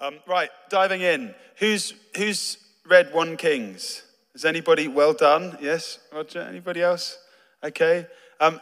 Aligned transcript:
Um, 0.00 0.20
right, 0.26 0.50
diving 0.70 1.00
in. 1.00 1.34
Who's, 1.58 1.94
who's 2.16 2.58
read 2.86 3.12
1 3.12 3.36
Kings? 3.36 4.02
Is 4.34 4.44
anybody 4.44 4.86
well 4.86 5.12
done? 5.12 5.58
Yes, 5.60 5.98
Roger? 6.12 6.40
Anybody 6.40 6.82
else? 6.82 7.18
Okay. 7.64 8.06
Um, 8.40 8.60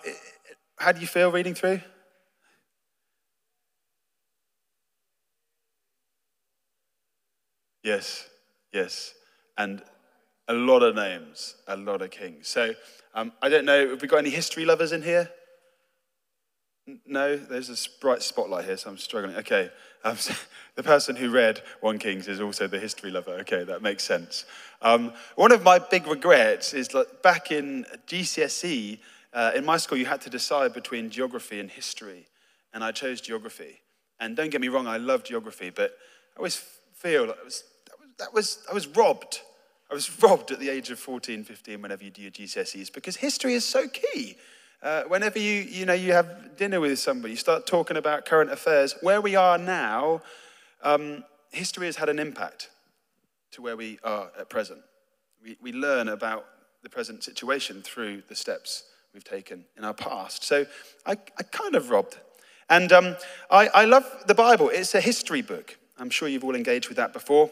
how 0.78 0.92
do 0.92 1.00
you 1.00 1.06
feel 1.06 1.30
reading 1.30 1.54
through? 1.54 1.80
Yes, 7.82 8.26
yes. 8.72 9.14
And 9.58 9.82
a 10.48 10.54
lot 10.54 10.82
of 10.82 10.94
names, 10.94 11.56
a 11.68 11.76
lot 11.76 12.02
of 12.02 12.10
kings. 12.10 12.48
So 12.48 12.74
um, 13.14 13.32
I 13.42 13.48
don't 13.48 13.64
know, 13.64 13.90
have 13.90 14.02
we 14.02 14.08
got 14.08 14.18
any 14.18 14.30
history 14.30 14.64
lovers 14.64 14.92
in 14.92 15.02
here? 15.02 15.30
No, 17.04 17.36
there's 17.36 17.68
a 17.68 18.00
bright 18.00 18.22
spotlight 18.22 18.64
here, 18.64 18.76
so 18.76 18.90
I'm 18.90 18.98
struggling. 18.98 19.36
Okay, 19.36 19.70
um, 20.06 20.16
so 20.16 20.34
the 20.76 20.82
person 20.82 21.16
who 21.16 21.30
read 21.30 21.62
1 21.80 21.98
Kings 21.98 22.28
is 22.28 22.40
also 22.40 22.66
the 22.66 22.78
history 22.78 23.10
lover. 23.10 23.32
Okay, 23.40 23.64
that 23.64 23.82
makes 23.82 24.04
sense. 24.04 24.44
Um, 24.82 25.12
one 25.34 25.52
of 25.52 25.62
my 25.62 25.78
big 25.78 26.06
regrets 26.06 26.74
is 26.74 26.88
that 26.88 27.22
back 27.22 27.50
in 27.50 27.86
GCSE, 28.06 28.98
uh, 29.32 29.52
in 29.54 29.64
my 29.64 29.76
school, 29.76 29.98
you 29.98 30.06
had 30.06 30.20
to 30.22 30.30
decide 30.30 30.72
between 30.72 31.10
geography 31.10 31.60
and 31.60 31.70
history, 31.70 32.26
and 32.72 32.84
I 32.84 32.92
chose 32.92 33.20
geography. 33.20 33.80
And 34.20 34.36
don't 34.36 34.50
get 34.50 34.60
me 34.60 34.68
wrong, 34.68 34.86
I 34.86 34.96
love 34.96 35.24
geography, 35.24 35.70
but 35.70 35.96
I 36.34 36.38
always 36.38 36.56
feel 36.94 37.26
that 37.26 37.44
was, 37.44 37.64
that 37.86 37.98
was, 37.98 38.08
that 38.18 38.34
was 38.34 38.58
I 38.70 38.74
was 38.74 38.86
robbed. 38.86 39.40
I 39.90 39.94
was 39.94 40.22
robbed 40.22 40.50
at 40.50 40.60
the 40.60 40.68
age 40.68 40.90
of 40.90 40.98
14, 40.98 41.44
15, 41.44 41.82
whenever 41.82 42.04
you 42.04 42.10
do 42.10 42.22
your 42.22 42.30
GCSEs, 42.30 42.92
because 42.92 43.16
history 43.16 43.54
is 43.54 43.64
so 43.64 43.88
key. 43.88 44.36
Uh, 44.86 45.02
whenever 45.08 45.40
you, 45.40 45.62
you, 45.62 45.84
know, 45.84 45.92
you 45.92 46.12
have 46.12 46.56
dinner 46.56 46.78
with 46.78 46.96
somebody, 46.96 47.32
you 47.32 47.36
start 47.36 47.66
talking 47.66 47.96
about 47.96 48.24
current 48.24 48.52
affairs, 48.52 48.94
where 49.00 49.20
we 49.20 49.34
are 49.34 49.58
now, 49.58 50.22
um, 50.84 51.24
history 51.50 51.86
has 51.86 51.96
had 51.96 52.08
an 52.08 52.20
impact 52.20 52.70
to 53.50 53.60
where 53.60 53.76
we 53.76 53.98
are 54.04 54.30
at 54.38 54.48
present. 54.48 54.78
We, 55.42 55.56
we 55.60 55.72
learn 55.72 56.06
about 56.06 56.46
the 56.84 56.88
present 56.88 57.24
situation 57.24 57.82
through 57.82 58.22
the 58.28 58.36
steps 58.36 58.84
we've 59.12 59.24
taken 59.24 59.64
in 59.76 59.82
our 59.82 59.92
past. 59.92 60.44
So 60.44 60.66
I, 61.04 61.16
I 61.36 61.42
kind 61.42 61.74
of 61.74 61.90
robbed. 61.90 62.18
And 62.70 62.92
um, 62.92 63.16
I, 63.50 63.66
I 63.74 63.84
love 63.86 64.04
the 64.28 64.36
Bible. 64.36 64.68
It's 64.68 64.94
a 64.94 65.00
history 65.00 65.42
book. 65.42 65.76
I'm 65.98 66.10
sure 66.10 66.28
you've 66.28 66.44
all 66.44 66.54
engaged 66.54 66.86
with 66.86 66.98
that 66.98 67.12
before. 67.12 67.50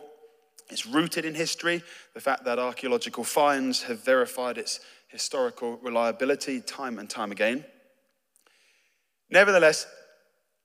It's 0.71 0.87
rooted 0.87 1.25
in 1.25 1.35
history, 1.35 1.83
the 2.15 2.21
fact 2.21 2.45
that 2.45 2.61
archaeological 2.61 3.25
finds 3.25 3.83
have 3.83 4.05
verified 4.05 4.57
its 4.57 4.79
historical 5.15 5.77
reliability 5.77 6.61
time 6.61 6.99
and 6.99 7.09
time 7.09 7.31
again. 7.31 7.65
Nevertheless, 9.31 9.87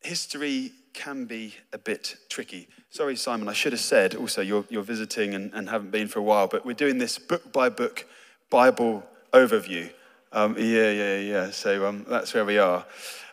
history 0.02 0.72
can 0.94 1.26
be 1.26 1.54
a 1.72 1.78
bit 1.78 2.16
tricky. 2.30 2.68
Sorry, 2.90 3.16
Simon, 3.16 3.48
I 3.48 3.54
should 3.54 3.74
have 3.74 3.80
said 3.80 4.16
also 4.16 4.42
you're, 4.42 4.66
you're 4.70 4.82
visiting 4.82 5.36
and, 5.36 5.52
and 5.54 5.70
haven't 5.70 5.92
been 5.92 6.08
for 6.08 6.18
a 6.18 6.24
while, 6.24 6.48
but 6.48 6.66
we're 6.66 6.74
doing 6.74 6.98
this 6.98 7.20
book 7.20 7.54
by 7.54 7.70
book 7.70 8.08
Bible 8.50 9.04
overview. 9.32 9.92
Um, 10.32 10.56
yeah, 10.58 10.90
yeah, 10.90 11.18
yeah. 11.20 11.52
So 11.52 11.86
um, 11.86 12.06
that's 12.10 12.34
where 12.34 12.44
we 12.44 12.58
are. 12.58 12.86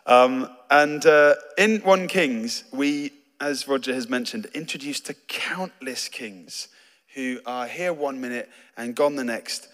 Um, 0.05 0.47
and 0.69 1.03
uh, 1.03 1.33
in 1.57 1.79
1 1.79 2.07
Kings, 2.07 2.63
we, 2.71 3.11
as 3.41 3.67
Roger 3.67 3.93
has 3.95 4.07
mentioned, 4.07 4.45
introduced 4.53 5.07
to 5.07 5.15
countless 5.27 6.09
kings 6.09 6.67
who 7.15 7.39
are 7.47 7.65
here 7.65 7.91
one 7.91 8.21
minute 8.21 8.49
and 8.77 8.95
gone 8.95 9.15
the 9.15 9.23
next 9.23 9.67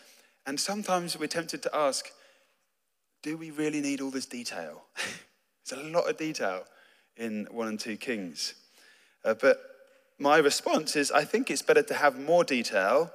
and 0.46 0.60
sometimes 0.60 1.18
we're 1.18 1.28
tempted 1.28 1.64
to 1.64 1.76
ask, 1.76 2.12
do 3.22 3.38
we 3.38 3.52
really 3.52 3.82
need 3.82 4.02
all 4.02 4.12
this 4.12 4.26
detail? 4.26 4.84
There's 5.70 5.82
a 5.82 5.90
lot 5.90 6.10
of 6.10 6.18
detail 6.18 6.66
in 7.16 7.48
1 7.50 7.68
and 7.68 7.80
2 7.80 7.98
Kings. 7.98 8.56
Uh, 9.24 9.34
but 9.34 9.62
my 10.20 10.38
response 10.38 10.96
is 10.96 11.12
I 11.12 11.24
think 11.24 11.50
it's 11.50 11.62
better 11.62 11.84
to 11.84 11.94
have 11.94 12.20
more 12.20 12.44
detail 12.44 13.12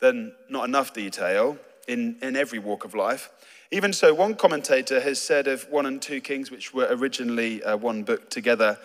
than 0.00 0.32
not 0.48 0.66
enough 0.66 0.94
detail 0.94 1.58
in, 1.86 2.16
in 2.22 2.36
every 2.36 2.58
walk 2.58 2.84
of 2.84 2.94
life. 2.94 3.30
Even 3.70 3.92
so, 3.92 4.12
one 4.14 4.34
commentator 4.34 5.00
has 5.00 5.20
said 5.20 5.46
of 5.46 5.68
1 5.70 5.86
and 5.86 6.02
2 6.02 6.20
Kings, 6.22 6.50
which 6.50 6.74
were 6.74 6.88
originally 6.90 7.62
uh, 7.62 7.76
one 7.76 8.02
book 8.02 8.30
together, 8.30 8.78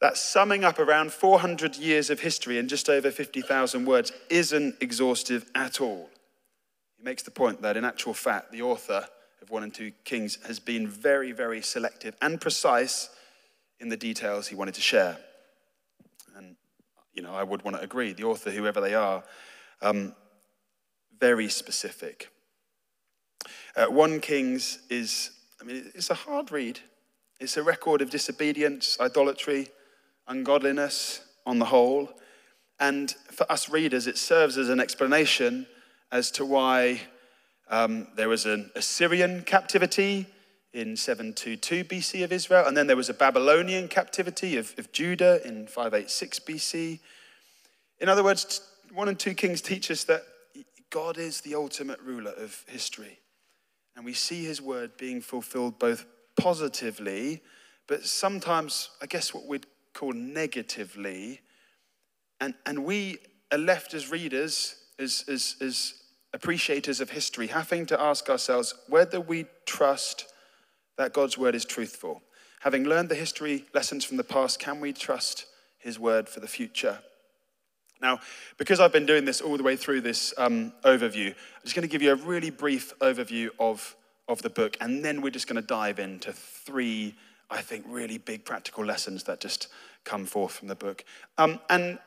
that 0.00 0.16
summing 0.16 0.64
up 0.64 0.78
around 0.78 1.12
400 1.12 1.76
years 1.76 2.10
of 2.10 2.20
history 2.20 2.58
in 2.58 2.68
just 2.68 2.90
over 2.90 3.10
50,000 3.10 3.84
words 3.86 4.12
isn't 4.28 4.74
exhaustive 4.80 5.48
at 5.54 5.80
all. 5.80 6.10
He 7.02 7.08
makes 7.08 7.24
the 7.24 7.32
point 7.32 7.62
that 7.62 7.76
in 7.76 7.84
actual 7.84 8.14
fact, 8.14 8.52
the 8.52 8.62
author 8.62 9.04
of 9.42 9.50
1 9.50 9.64
and 9.64 9.74
2 9.74 9.90
Kings 10.04 10.38
has 10.46 10.60
been 10.60 10.86
very, 10.86 11.32
very 11.32 11.60
selective 11.60 12.14
and 12.22 12.40
precise 12.40 13.10
in 13.80 13.88
the 13.88 13.96
details 13.96 14.46
he 14.46 14.54
wanted 14.54 14.74
to 14.74 14.80
share. 14.80 15.16
And, 16.36 16.54
you 17.12 17.20
know, 17.20 17.34
I 17.34 17.42
would 17.42 17.62
want 17.62 17.76
to 17.76 17.82
agree. 17.82 18.12
The 18.12 18.22
author, 18.22 18.52
whoever 18.52 18.80
they 18.80 18.94
are, 18.94 19.24
um, 19.80 20.14
very 21.18 21.48
specific. 21.48 22.30
Uh, 23.74 23.86
1 23.86 24.20
Kings 24.20 24.78
is, 24.88 25.32
I 25.60 25.64
mean, 25.64 25.90
it's 25.96 26.10
a 26.10 26.14
hard 26.14 26.52
read. 26.52 26.78
It's 27.40 27.56
a 27.56 27.64
record 27.64 28.00
of 28.00 28.10
disobedience, 28.10 28.96
idolatry, 29.00 29.70
ungodliness 30.28 31.20
on 31.46 31.58
the 31.58 31.64
whole. 31.64 32.10
And 32.78 33.10
for 33.32 33.50
us 33.50 33.68
readers, 33.68 34.06
it 34.06 34.18
serves 34.18 34.56
as 34.56 34.68
an 34.68 34.78
explanation 34.78 35.66
as 36.12 36.30
to 36.30 36.44
why 36.44 37.00
um, 37.70 38.06
there 38.16 38.28
was 38.28 38.44
an 38.44 38.70
Assyrian 38.76 39.42
captivity 39.42 40.26
in 40.74 40.96
722 40.96 41.84
BC 41.84 42.22
of 42.22 42.32
Israel, 42.32 42.66
and 42.66 42.76
then 42.76 42.86
there 42.86 42.96
was 42.96 43.08
a 43.08 43.14
Babylonian 43.14 43.88
captivity 43.88 44.58
of, 44.58 44.74
of 44.78 44.92
Judah 44.92 45.40
in 45.46 45.66
586 45.66 46.38
BC. 46.40 47.00
In 47.98 48.08
other 48.08 48.22
words, 48.22 48.60
1 48.92 49.08
and 49.08 49.18
2 49.18 49.34
Kings 49.34 49.62
teach 49.62 49.90
us 49.90 50.04
that 50.04 50.22
God 50.90 51.16
is 51.16 51.40
the 51.40 51.54
ultimate 51.54 52.00
ruler 52.00 52.32
of 52.32 52.62
history. 52.68 53.18
And 53.96 54.04
we 54.04 54.12
see 54.12 54.44
his 54.44 54.60
word 54.60 54.96
being 54.98 55.22
fulfilled 55.22 55.78
both 55.78 56.04
positively, 56.38 57.42
but 57.86 58.04
sometimes, 58.04 58.90
I 59.00 59.06
guess, 59.06 59.32
what 59.32 59.46
we'd 59.46 59.66
call 59.94 60.12
negatively. 60.12 61.40
And, 62.40 62.54
and 62.66 62.84
we 62.84 63.18
are 63.50 63.58
left 63.58 63.94
as 63.94 64.10
readers, 64.10 64.76
as, 64.98 65.24
as, 65.28 65.56
as 65.60 66.01
appreciators 66.34 67.00
of 67.00 67.10
history, 67.10 67.48
having 67.48 67.86
to 67.86 68.00
ask 68.00 68.28
ourselves 68.30 68.74
whether 68.88 69.20
we 69.20 69.46
trust 69.66 70.32
that 70.96 71.12
God's 71.12 71.36
word 71.36 71.54
is 71.54 71.64
truthful. 71.64 72.22
Having 72.60 72.84
learned 72.84 73.08
the 73.08 73.14
history 73.14 73.66
lessons 73.74 74.04
from 74.04 74.16
the 74.16 74.24
past, 74.24 74.58
can 74.58 74.80
we 74.80 74.92
trust 74.92 75.46
his 75.78 75.98
word 75.98 76.28
for 76.28 76.40
the 76.40 76.46
future? 76.46 76.98
Now, 78.00 78.20
because 78.58 78.80
I've 78.80 78.92
been 78.92 79.06
doing 79.06 79.24
this 79.24 79.40
all 79.40 79.56
the 79.56 79.62
way 79.62 79.76
through 79.76 80.00
this 80.00 80.34
um, 80.36 80.72
overview, 80.84 81.28
I'm 81.28 81.62
just 81.62 81.74
going 81.74 81.86
to 81.86 81.92
give 81.92 82.02
you 82.02 82.12
a 82.12 82.16
really 82.16 82.50
brief 82.50 82.98
overview 82.98 83.50
of, 83.60 83.96
of 84.28 84.42
the 84.42 84.50
book, 84.50 84.76
and 84.80 85.04
then 85.04 85.22
we're 85.22 85.30
just 85.30 85.46
going 85.46 85.60
to 85.60 85.66
dive 85.66 85.98
into 85.98 86.32
three, 86.32 87.14
I 87.50 87.62
think, 87.62 87.84
really 87.88 88.18
big 88.18 88.44
practical 88.44 88.84
lessons 88.84 89.24
that 89.24 89.40
just 89.40 89.68
come 90.04 90.26
forth 90.26 90.52
from 90.52 90.68
the 90.68 90.74
book. 90.74 91.04
Um, 91.38 91.60
and 91.70 91.98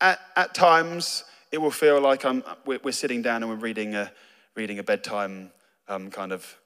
at, 0.00 0.20
at 0.36 0.54
times, 0.54 1.24
it 1.54 1.60
will 1.60 1.70
feel 1.70 2.00
like 2.00 2.24
I'm, 2.24 2.42
we're, 2.66 2.90
sitting 2.90 3.22
down 3.22 3.44
and 3.44 3.48
we're 3.48 3.56
reading 3.56 3.94
a, 3.94 4.10
reading 4.56 4.80
a 4.80 4.82
bedtime 4.82 5.52
um, 5.86 6.10
kind 6.10 6.32
of, 6.32 6.58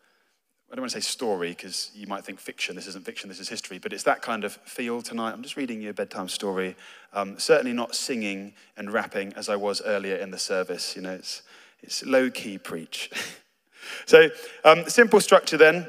I 0.72 0.74
don't 0.74 0.80
want 0.80 0.92
to 0.92 1.02
say 1.02 1.06
story 1.06 1.50
because 1.50 1.90
you 1.94 2.06
might 2.06 2.24
think 2.24 2.40
fiction. 2.40 2.74
This 2.74 2.86
isn't 2.86 3.04
fiction, 3.04 3.28
this 3.28 3.38
is 3.38 3.50
history. 3.50 3.78
But 3.78 3.92
it's 3.92 4.04
that 4.04 4.22
kind 4.22 4.44
of 4.44 4.54
feel 4.64 5.02
tonight. 5.02 5.32
I'm 5.32 5.42
just 5.42 5.58
reading 5.58 5.82
you 5.82 5.90
a 5.90 5.92
bedtime 5.92 6.26
story. 6.26 6.74
Um, 7.12 7.38
certainly 7.38 7.74
not 7.74 7.94
singing 7.94 8.54
and 8.78 8.90
rapping 8.90 9.34
as 9.34 9.50
I 9.50 9.56
was 9.56 9.82
earlier 9.82 10.16
in 10.16 10.30
the 10.30 10.38
service. 10.38 10.96
You 10.96 11.02
know, 11.02 11.12
it's, 11.12 11.42
it's 11.82 12.02
low 12.06 12.30
key 12.30 12.56
preach. 12.56 13.10
so, 14.06 14.30
um, 14.64 14.88
simple 14.88 15.20
structure 15.20 15.58
then. 15.58 15.86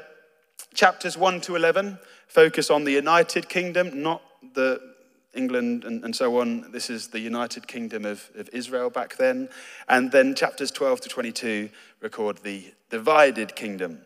Chapters 0.74 1.16
1 1.16 1.40
to 1.42 1.56
11 1.56 1.98
focus 2.26 2.68
on 2.68 2.84
the 2.84 2.92
United 2.92 3.48
Kingdom, 3.48 4.02
not 4.02 4.20
the 4.52 4.78
England 5.34 5.84
and, 5.84 6.04
and 6.04 6.14
so 6.14 6.40
on. 6.40 6.72
This 6.72 6.90
is 6.90 7.08
the 7.08 7.20
United 7.20 7.66
Kingdom 7.66 8.04
of, 8.04 8.30
of 8.34 8.48
Israel 8.52 8.90
back 8.90 9.16
then. 9.16 9.48
And 9.88 10.10
then 10.10 10.34
chapters 10.34 10.70
12 10.70 11.02
to 11.02 11.08
22 11.08 11.70
record 12.00 12.38
the 12.38 12.72
divided 12.90 13.54
kingdom. 13.54 14.00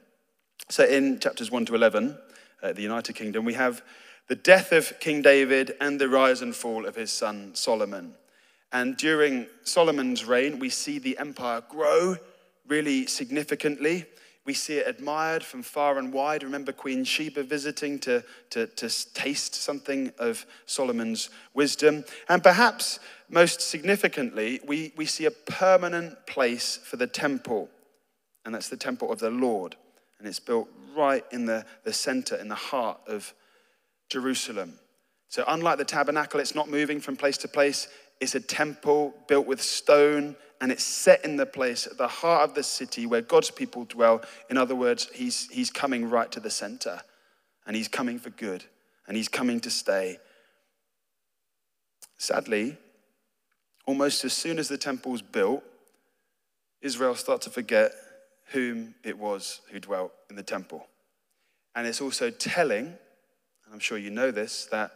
So 0.69 0.85
in 0.85 1.19
chapters 1.21 1.51
1 1.51 1.67
to 1.67 1.75
11, 1.75 2.19
uh, 2.63 2.73
the 2.73 2.83
United 2.83 3.15
Kingdom, 3.15 3.45
we 3.45 3.55
have 3.55 3.83
the 4.29 4.37
death 4.37 4.73
of 4.73 4.99
King 5.01 5.23
David 5.23 5.75
and 5.81 6.01
the 6.01 6.09
rise 6.09 6.41
and 6.41 6.55
fall 6.55 6.87
of 6.87 6.97
his 6.97 7.13
son 7.13 7.55
Solomon. 7.55 8.15
And 8.73 8.97
during 8.97 9.47
Solomon's 9.63 10.25
reign, 10.25 10.59
we 10.59 10.69
see 10.69 10.99
the 10.99 11.19
empire 11.19 11.63
grow 11.69 12.17
really 12.67 13.07
significantly. 13.07 14.07
We 14.45 14.53
see 14.53 14.75
it 14.75 14.87
admired 14.87 15.43
from 15.43 15.63
far 15.63 15.99
and 15.99 16.13
wide. 16.13 16.43
Remember 16.43 16.71
Queen 16.71 17.05
Sheba 17.05 17.43
visiting 17.45 17.99
to, 18.01 18.23
to, 18.51 18.67
to 18.67 19.15
taste 19.15 19.55
something 19.55 20.13
of 20.19 20.45
Solomon's 20.67 21.31
wisdom. 21.55 22.05
And 22.29 22.43
perhaps 22.43 23.01
most 23.31 23.63
significantly, 23.63 24.61
we, 24.67 24.93
we 24.97 25.07
see 25.07 25.25
a 25.25 25.31
permanent 25.31 26.27
place 26.27 26.77
for 26.77 26.97
the 26.97 27.07
temple, 27.07 27.71
and 28.45 28.55
that's 28.55 28.69
the 28.69 28.77
temple 28.77 29.11
of 29.11 29.19
the 29.19 29.31
Lord. 29.31 29.77
And 30.19 30.29
it's 30.29 30.41
built 30.41 30.69
right 30.95 31.25
in 31.33 31.47
the, 31.47 31.65
the 31.85 31.93
center, 31.93 32.37
in 32.37 32.49
the 32.49 32.55
heart 32.55 33.01
of 33.07 33.33
Jerusalem. 34.11 34.75
So, 35.29 35.45
unlike 35.49 35.79
the 35.79 35.85
tabernacle, 35.85 36.39
it's 36.39 36.55
not 36.55 36.69
moving 36.69 37.01
from 37.01 37.17
place 37.17 37.39
to 37.39 37.49
place. 37.49 37.89
It's 38.21 38.35
a 38.35 38.41
temple 38.41 39.15
built 39.27 39.47
with 39.47 39.61
stone 39.61 40.37
and 40.65 40.73
it's 40.73 40.83
set 40.83 41.23
in 41.27 41.37
the 41.37 41.45
place 41.45 41.87
at 41.87 41.99
the 41.99 42.09
heart 42.09 42.49
of 42.49 42.55
the 42.55 42.63
city 42.63 43.05
where 43.05 43.21
God's 43.21 43.51
people 43.51 43.85
dwell. 43.85 44.23
In 44.49 44.57
other 44.57 44.75
words, 44.75 45.11
he's, 45.13 45.47
he's 45.51 45.69
coming 45.69 46.09
right 46.09 46.33
to 46.33 46.41
the 46.41 46.49
center 46.49 47.03
and 47.67 47.77
he's 47.77 47.87
coming 47.87 48.19
for 48.19 48.31
good 48.31 48.65
and 49.07 49.15
he's 49.15 49.29
coming 49.29 49.61
to 49.61 49.69
stay. 49.69 50.17
Sadly, 52.17 52.79
almost 53.85 54.25
as 54.25 54.33
soon 54.33 54.59
as 54.59 54.69
the 54.69 54.79
temple's 54.79 55.21
built, 55.21 55.63
Israel 56.81 57.15
start 57.15 57.43
to 57.43 57.51
forget 57.51 57.93
whom 58.53 58.95
it 59.05 59.19
was 59.19 59.61
who 59.71 59.79
dwelt 59.79 60.13
in 60.31 60.37
the 60.37 60.43
temple. 60.43 60.87
And 61.75 61.87
it's 61.87 62.01
also 62.01 62.31
telling, 62.31 62.87
and 62.87 63.71
I'm 63.71 63.81
sure 63.81 63.99
you 63.99 64.09
know 64.09 64.31
this, 64.31 64.65
that 64.73 64.93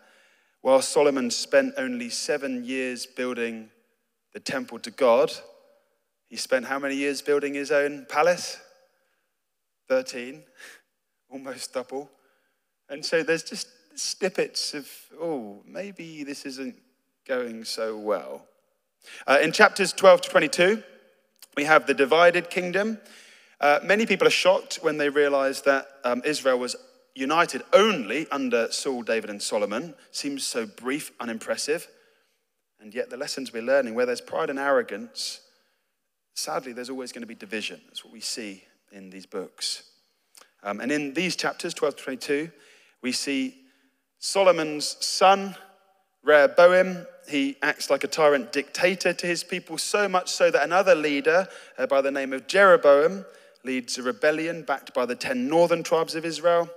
while 0.62 0.80
Solomon 0.80 1.30
spent 1.30 1.74
only 1.76 2.08
seven 2.08 2.64
years 2.64 3.04
building 3.04 3.68
the 4.32 4.40
temple 4.40 4.78
to 4.78 4.90
God, 4.90 5.30
he 6.28 6.36
spent 6.36 6.66
how 6.66 6.78
many 6.78 6.94
years 6.94 7.22
building 7.22 7.54
his 7.54 7.70
own 7.70 8.06
palace? 8.08 8.60
13, 9.88 10.42
almost 11.30 11.72
double. 11.72 12.10
And 12.88 13.04
so 13.04 13.22
there's 13.22 13.42
just 13.42 13.68
snippets 13.94 14.74
of, 14.74 14.88
oh, 15.20 15.62
maybe 15.66 16.24
this 16.24 16.44
isn't 16.46 16.76
going 17.26 17.64
so 17.64 17.98
well. 17.98 18.46
Uh, 19.26 19.38
in 19.42 19.52
chapters 19.52 19.92
12 19.92 20.22
to 20.22 20.30
22, 20.30 20.82
we 21.56 21.64
have 21.64 21.86
the 21.86 21.94
divided 21.94 22.50
kingdom. 22.50 22.98
Uh, 23.60 23.80
many 23.82 24.06
people 24.06 24.26
are 24.26 24.30
shocked 24.30 24.78
when 24.82 24.98
they 24.98 25.08
realize 25.08 25.62
that 25.62 25.88
um, 26.04 26.22
Israel 26.24 26.58
was 26.58 26.76
united 27.14 27.62
only 27.72 28.28
under 28.30 28.70
Saul, 28.70 29.02
David, 29.02 29.30
and 29.30 29.42
Solomon. 29.42 29.94
Seems 30.12 30.46
so 30.46 30.66
brief, 30.66 31.10
unimpressive. 31.18 31.88
And 32.80 32.94
yet, 32.94 33.10
the 33.10 33.16
lessons 33.16 33.52
we're 33.52 33.62
learning, 33.62 33.94
where 33.94 34.06
there's 34.06 34.20
pride 34.20 34.50
and 34.50 34.58
arrogance, 34.58 35.40
sadly, 36.38 36.72
there's 36.72 36.90
always 36.90 37.12
going 37.12 37.22
to 37.22 37.26
be 37.26 37.34
division. 37.34 37.80
That's 37.86 38.04
what 38.04 38.12
we 38.12 38.20
see 38.20 38.62
in 38.92 39.10
these 39.10 39.26
books. 39.26 39.82
Um, 40.62 40.80
and 40.80 40.90
in 40.90 41.12
these 41.14 41.36
chapters, 41.36 41.74
12 41.74 41.96
to 41.96 42.02
22, 42.04 42.50
we 43.02 43.12
see 43.12 43.56
Solomon's 44.18 44.96
son, 45.04 45.56
Rehoboam, 46.22 47.06
he 47.28 47.56
acts 47.62 47.90
like 47.90 48.04
a 48.04 48.08
tyrant 48.08 48.52
dictator 48.52 49.12
to 49.12 49.26
his 49.26 49.44
people, 49.44 49.78
so 49.78 50.08
much 50.08 50.30
so 50.30 50.50
that 50.50 50.64
another 50.64 50.94
leader 50.94 51.46
uh, 51.76 51.86
by 51.86 52.00
the 52.00 52.10
name 52.10 52.32
of 52.32 52.46
Jeroboam 52.46 53.24
leads 53.64 53.98
a 53.98 54.02
rebellion 54.02 54.62
backed 54.62 54.94
by 54.94 55.06
the 55.06 55.14
10 55.14 55.48
northern 55.48 55.82
tribes 55.82 56.14
of 56.14 56.24
Israel. 56.24 56.68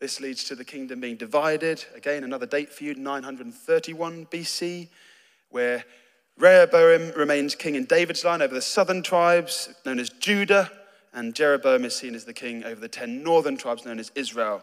This 0.00 0.20
leads 0.20 0.44
to 0.44 0.54
the 0.54 0.64
kingdom 0.64 1.00
being 1.00 1.16
divided. 1.16 1.84
Again, 1.94 2.24
another 2.24 2.46
date 2.46 2.72
for 2.72 2.84
you, 2.84 2.94
931 2.94 4.26
BC, 4.26 4.88
where 5.50 5.84
Rehoboam 6.38 7.12
remains 7.16 7.54
king 7.54 7.76
in 7.76 7.84
David's 7.84 8.24
line 8.24 8.42
over 8.42 8.54
the 8.54 8.60
southern 8.60 9.02
tribes, 9.02 9.70
known 9.86 9.98
as 9.98 10.10
Judah, 10.10 10.70
and 11.14 11.34
Jeroboam 11.34 11.84
is 11.84 11.96
seen 11.96 12.14
as 12.14 12.26
the 12.26 12.34
king 12.34 12.62
over 12.64 12.78
the 12.78 12.88
10 12.88 13.22
northern 13.22 13.56
tribes, 13.56 13.86
known 13.86 13.98
as 13.98 14.12
Israel. 14.14 14.62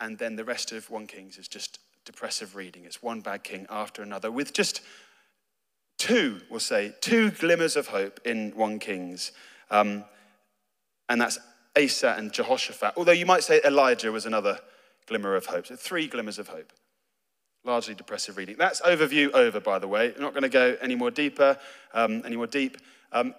And 0.00 0.18
then 0.18 0.36
the 0.36 0.44
rest 0.44 0.72
of 0.72 0.88
1 0.88 1.06
Kings 1.06 1.36
is 1.36 1.46
just 1.46 1.78
depressive 2.06 2.56
reading. 2.56 2.84
It's 2.84 3.02
one 3.02 3.20
bad 3.20 3.44
king 3.44 3.66
after 3.68 4.02
another, 4.02 4.30
with 4.30 4.54
just 4.54 4.80
two, 5.98 6.40
we'll 6.50 6.60
say, 6.60 6.94
two 7.00 7.30
glimmers 7.30 7.76
of 7.76 7.88
hope 7.88 8.18
in 8.24 8.52
1 8.52 8.78
Kings. 8.78 9.32
Um, 9.70 10.04
and 11.08 11.20
that's 11.20 11.38
Asa 11.76 12.14
and 12.16 12.32
Jehoshaphat. 12.32 12.94
Although 12.96 13.12
you 13.12 13.26
might 13.26 13.44
say 13.44 13.60
Elijah 13.62 14.10
was 14.10 14.24
another 14.24 14.60
glimmer 15.06 15.36
of 15.36 15.46
hope. 15.46 15.66
So 15.66 15.76
three 15.76 16.06
glimmers 16.06 16.38
of 16.38 16.48
hope. 16.48 16.72
Largely 17.64 17.94
depressive 17.94 18.36
reading. 18.36 18.56
That's 18.58 18.80
overview 18.82 19.32
over, 19.32 19.58
by 19.58 19.78
the 19.78 19.88
way. 19.88 20.12
I'm 20.14 20.20
not 20.20 20.32
going 20.32 20.42
to 20.42 20.48
go 20.48 20.76
any 20.80 20.94
more 20.94 21.10
deeper, 21.10 21.58
um, 21.94 22.22
any 22.24 22.36
more 22.36 22.46
deep. 22.46 22.76
Um, 23.10 23.34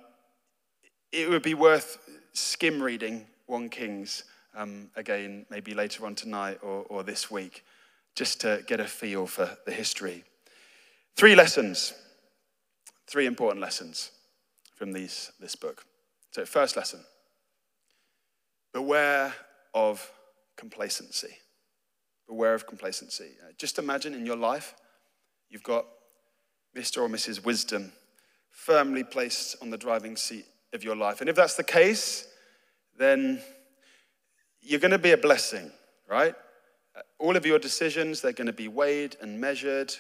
it 1.12 1.30
would 1.30 1.44
be 1.44 1.54
worth 1.54 1.98
skim 2.34 2.82
reading 2.82 3.26
1 3.46 3.70
Kings 3.70 4.24
um, 4.56 4.90
again, 4.96 5.46
maybe 5.50 5.74
later 5.74 6.06
on 6.06 6.16
tonight 6.16 6.60
or, 6.62 6.86
or 6.90 7.04
this 7.04 7.30
week, 7.30 7.64
just 8.16 8.42
to 8.42 8.64
get 8.68 8.80
a 8.80 8.86
feel 8.86 9.28
for 9.28 9.50
the 9.66 9.72
history. 9.72 10.24
Three 11.16 11.36
lessons, 11.36 11.94
three 13.08 13.26
important 13.26 13.62
lessons 13.62 14.12
from 14.76 14.92
these, 14.92 15.32
this 15.40 15.56
book. 15.56 15.86
So, 16.32 16.46
first 16.46 16.76
lesson 16.76 17.00
beware 18.74 19.34
of 19.74 20.12
complacency. 20.58 21.38
Beware 22.28 22.54
of 22.54 22.66
complacency. 22.66 23.32
Uh, 23.42 23.52
just 23.58 23.78
imagine 23.78 24.14
in 24.14 24.26
your 24.26 24.36
life, 24.36 24.76
you've 25.50 25.64
got 25.64 25.86
Mr. 26.76 27.02
or 27.02 27.10
Mrs. 27.10 27.46
Wisdom 27.46 27.92
firmly 28.52 29.04
placed 29.04 29.56
on 29.62 29.70
the 29.70 29.78
driving 29.78 30.16
seat 30.16 30.46
of 30.74 30.84
your 30.84 30.96
life. 30.96 31.22
And 31.22 31.30
if 31.30 31.36
that's 31.36 31.56
the 31.56 31.64
case, 31.64 32.28
then 32.98 33.42
you're 34.62 34.80
going 34.80 34.92
to 34.92 34.98
be 34.98 35.12
a 35.12 35.18
blessing, 35.18 35.72
right? 36.10 36.34
All 37.20 37.36
of 37.36 37.46
your 37.46 37.60
decisions, 37.60 38.22
they're 38.22 38.32
going 38.32 38.48
to 38.48 38.54
be 38.54 38.68
weighed 38.68 39.18
and 39.22 39.40
measured. 39.40 39.94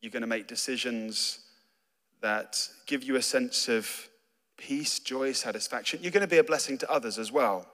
You're 0.00 0.12
going 0.12 0.22
to 0.22 0.28
make 0.28 0.46
decisions 0.46 1.40
that 2.22 2.68
give 2.86 3.02
you 3.02 3.16
a 3.16 3.22
sense 3.22 3.68
of 3.68 4.08
peace, 4.56 4.98
joy, 4.98 5.32
satisfaction. 5.32 6.00
You're 6.02 6.12
going 6.12 6.20
to 6.20 6.28
be 6.28 6.38
a 6.38 6.44
blessing 6.44 6.78
to 6.78 6.90
others 6.90 7.18
as 7.18 7.32
well. 7.32 7.66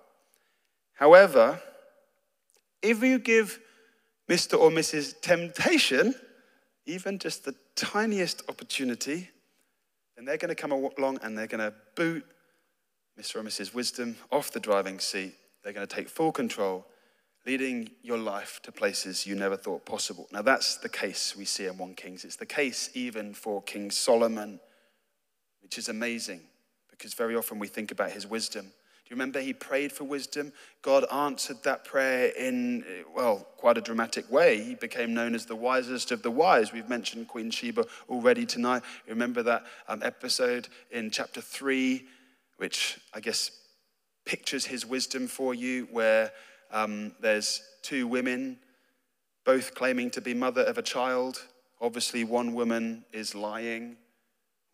However, 0.94 1.60
if 2.82 3.02
you 3.02 3.18
give 3.18 3.58
Mr. 4.28 4.58
or 4.58 4.70
Mrs. 4.70 5.20
Temptation 5.20 6.14
even 6.86 7.18
just 7.18 7.44
the 7.44 7.54
tiniest 7.74 8.42
opportunity, 8.48 9.28
then 10.16 10.24
they're 10.24 10.36
going 10.36 10.48
to 10.48 10.54
come 10.54 10.72
along 10.72 11.18
and 11.22 11.36
they're 11.36 11.46
going 11.46 11.60
to 11.60 11.74
boot 11.94 12.24
Mr. 13.20 13.36
or 13.36 13.42
Mrs. 13.42 13.74
Wisdom 13.74 14.16
off 14.30 14.52
the 14.52 14.60
driving 14.60 14.98
seat. 15.00 15.34
They're 15.62 15.72
going 15.72 15.86
to 15.86 15.94
take 15.94 16.08
full 16.08 16.32
control, 16.32 16.86
leading 17.44 17.90
your 18.02 18.18
life 18.18 18.60
to 18.62 18.72
places 18.72 19.26
you 19.26 19.34
never 19.34 19.56
thought 19.56 19.84
possible. 19.84 20.28
Now, 20.32 20.42
that's 20.42 20.76
the 20.76 20.88
case 20.88 21.34
we 21.36 21.44
see 21.44 21.66
in 21.66 21.76
1 21.76 21.94
Kings. 21.94 22.24
It's 22.24 22.36
the 22.36 22.46
case 22.46 22.90
even 22.94 23.34
for 23.34 23.62
King 23.62 23.90
Solomon, 23.90 24.60
which 25.60 25.78
is 25.78 25.88
amazing 25.88 26.40
because 26.90 27.14
very 27.14 27.34
often 27.34 27.58
we 27.58 27.68
think 27.68 27.90
about 27.90 28.12
his 28.12 28.26
wisdom. 28.26 28.72
Do 29.06 29.14
you 29.14 29.16
remember 29.16 29.40
he 29.40 29.52
prayed 29.52 29.92
for 29.92 30.02
wisdom? 30.02 30.52
God 30.82 31.04
answered 31.12 31.62
that 31.62 31.84
prayer 31.84 32.32
in, 32.36 32.84
well, 33.14 33.46
quite 33.56 33.78
a 33.78 33.80
dramatic 33.80 34.30
way. 34.30 34.60
He 34.60 34.74
became 34.74 35.14
known 35.14 35.34
as 35.34 35.46
the 35.46 35.54
wisest 35.54 36.10
of 36.10 36.22
the 36.22 36.30
wise. 36.30 36.72
We've 36.72 36.88
mentioned 36.88 37.28
Queen 37.28 37.50
Sheba 37.50 37.84
already 38.08 38.44
tonight. 38.44 38.82
Remember 39.08 39.44
that 39.44 39.64
um, 39.86 40.02
episode 40.02 40.68
in 40.90 41.10
chapter 41.10 41.40
3 41.40 42.04
which 42.56 42.98
I 43.12 43.20
guess 43.20 43.50
pictures 44.24 44.64
his 44.64 44.86
wisdom 44.86 45.26
for 45.26 45.54
you, 45.54 45.88
where 45.90 46.32
um, 46.70 47.12
there's 47.20 47.62
two 47.82 48.06
women, 48.06 48.58
both 49.44 49.74
claiming 49.74 50.10
to 50.10 50.20
be 50.20 50.34
mother 50.34 50.62
of 50.62 50.78
a 50.78 50.82
child. 50.82 51.42
Obviously, 51.80 52.24
one 52.24 52.54
woman 52.54 53.04
is 53.12 53.34
lying. 53.34 53.96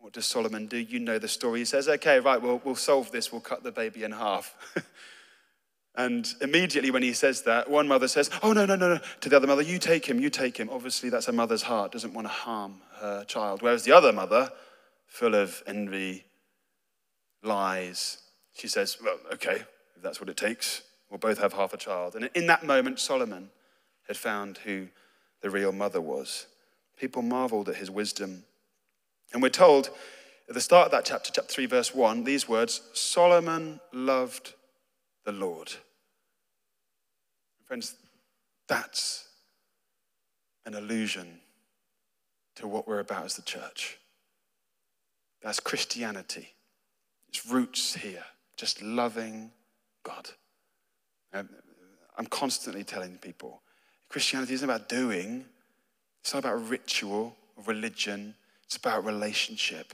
What 0.03 0.11
does 0.11 0.25
Solomon 0.25 0.67
do? 0.67 0.75
You 0.75 0.99
know 0.99 1.17
the 1.17 1.29
story. 1.29 1.59
He 1.59 1.65
says, 1.65 1.87
Okay, 1.87 2.19
right, 2.19 2.41
we'll, 2.41 2.59
we'll 2.65 2.75
solve 2.75 3.09
this. 3.13 3.31
We'll 3.31 3.39
cut 3.39 3.63
the 3.63 3.71
baby 3.71 4.03
in 4.03 4.11
half. 4.11 4.53
and 5.95 6.27
immediately 6.41 6.91
when 6.91 7.03
he 7.03 7.13
says 7.13 7.43
that, 7.43 7.69
one 7.69 7.87
mother 7.87 8.09
says, 8.09 8.29
Oh, 8.43 8.51
no, 8.51 8.65
no, 8.65 8.75
no, 8.75 8.95
no. 8.95 8.99
To 9.21 9.29
the 9.29 9.37
other 9.37 9.47
mother, 9.47 9.61
You 9.61 9.79
take 9.79 10.05
him, 10.05 10.19
you 10.19 10.29
take 10.29 10.57
him. 10.57 10.69
Obviously, 10.69 11.09
that's 11.09 11.29
a 11.29 11.31
mother's 11.31 11.61
heart, 11.61 11.93
doesn't 11.93 12.13
want 12.13 12.27
to 12.27 12.33
harm 12.33 12.81
her 12.99 13.23
child. 13.23 13.61
Whereas 13.61 13.85
the 13.85 13.93
other 13.93 14.11
mother, 14.11 14.51
full 15.07 15.35
of 15.35 15.63
envy 15.65 16.25
lies. 17.41 18.17
She 18.57 18.67
says, 18.67 18.97
Well, 19.01 19.17
okay, 19.35 19.63
if 19.95 20.03
that's 20.03 20.19
what 20.19 20.27
it 20.27 20.35
takes, 20.35 20.81
we'll 21.09 21.17
both 21.17 21.37
have 21.37 21.53
half 21.53 21.73
a 21.73 21.77
child. 21.77 22.15
And 22.15 22.29
in 22.35 22.47
that 22.47 22.65
moment, 22.65 22.99
Solomon 22.99 23.51
had 24.09 24.17
found 24.17 24.57
who 24.57 24.89
the 25.39 25.49
real 25.49 25.71
mother 25.71 26.01
was. 26.01 26.47
People 26.99 27.21
marveled 27.21 27.69
at 27.69 27.77
his 27.77 27.89
wisdom. 27.89 28.43
And 29.33 29.41
we're 29.41 29.49
told 29.49 29.89
at 30.47 30.53
the 30.53 30.61
start 30.61 30.85
of 30.85 30.91
that 30.91 31.05
chapter, 31.05 31.31
chapter 31.33 31.51
3, 31.51 31.65
verse 31.65 31.95
1, 31.95 32.23
these 32.23 32.47
words 32.47 32.81
Solomon 32.93 33.79
loved 33.91 34.53
the 35.25 35.31
Lord. 35.31 35.71
Friends, 37.65 37.95
that's 38.67 39.27
an 40.65 40.75
allusion 40.75 41.39
to 42.55 42.67
what 42.67 42.87
we're 42.87 42.99
about 42.99 43.25
as 43.25 43.35
the 43.35 43.41
church. 43.41 43.97
That's 45.41 45.59
Christianity. 45.59 46.49
Its 47.27 47.47
roots 47.47 47.95
here, 47.95 48.23
just 48.55 48.81
loving 48.81 49.51
God. 50.03 50.29
Um, 51.33 51.49
I'm 52.17 52.27
constantly 52.27 52.83
telling 52.83 53.17
people 53.17 53.61
Christianity 54.09 54.53
isn't 54.53 54.69
about 54.69 54.87
doing, 54.87 55.45
it's 56.21 56.33
not 56.33 56.45
about 56.45 56.69
ritual 56.69 57.35
religion, 57.65 58.35
it's 58.73 58.79
about 58.79 59.05
relationship 59.05 59.93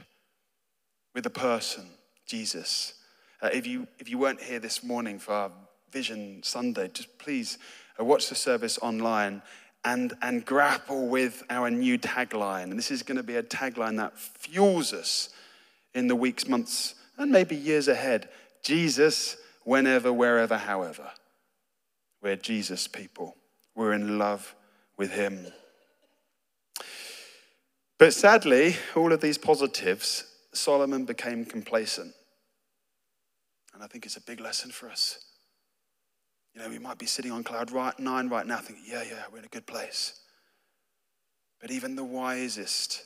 with 1.14 1.26
the 1.26 1.30
person, 1.30 1.86
Jesus. 2.26 2.94
Uh, 3.42 3.50
if, 3.52 3.68
you, 3.68 3.86
if 4.00 4.10
you 4.10 4.18
weren't 4.18 4.42
here 4.42 4.60
this 4.60 4.84
morning 4.84 5.20
for 5.20 5.34
our 5.34 5.52
Vision 5.92 6.42
Sunday, 6.44 6.88
just 6.94 7.18
please 7.18 7.58
uh, 8.00 8.06
watch 8.06 8.30
the 8.30 8.36
service 8.36 8.80
online. 8.82 9.42
and, 9.84 10.14
and 10.22 10.46
grapple 10.46 11.08
with 11.08 11.44
our 11.50 11.70
new 11.70 11.98
tagline. 11.98 12.64
And 12.64 12.78
this 12.78 12.92
is 12.92 13.04
going 13.04 13.18
to 13.18 13.24
be 13.24 13.36
a 13.36 13.44
tagline 13.44 13.98
that 13.98 14.18
fuels 14.18 14.94
us 14.94 15.30
in 15.94 16.08
the 16.08 16.16
weeks, 16.16 16.48
months, 16.48 16.96
and 17.18 17.32
maybe 17.32 17.56
years 17.56 17.88
ahead. 17.88 18.30
Jesus, 18.64 19.38
whenever, 19.64 20.12
wherever, 20.12 20.58
however. 20.58 21.12
We're 22.22 22.36
Jesus 22.36 22.88
people. 22.88 23.36
We're 23.76 23.94
in 23.94 24.18
love 24.18 24.56
with 24.98 25.12
Him. 25.12 25.48
But 28.00 28.14
sadly, 28.14 28.78
all 28.96 29.12
of 29.12 29.20
these 29.20 29.38
positives, 29.38 30.24
Solomon 30.54 31.06
became 31.06 31.46
complacent. 31.46 32.14
And 33.74 33.84
I 33.84 33.88
think 33.88 34.06
it's 34.06 34.18
a 34.18 34.22
big 34.22 34.40
lesson 34.40 34.72
for 34.72 34.90
us. 34.90 35.20
You 36.56 36.62
know, 36.62 36.70
we 36.70 36.80
might 36.80 36.98
be 36.98 37.06
sitting 37.06 37.32
on 37.32 37.44
cloud 37.44 37.72
nine 38.00 38.30
right 38.30 38.48
now 38.48 38.58
thinking, 38.58 38.86
yeah, 38.88 39.04
yeah, 39.04 39.24
we're 39.32 39.40
in 39.40 39.46
a 39.46 39.50
good 39.50 39.68
place. 39.68 40.22
But 41.60 41.72
even 41.72 41.96
the 41.96 42.04
wisest 42.04 43.04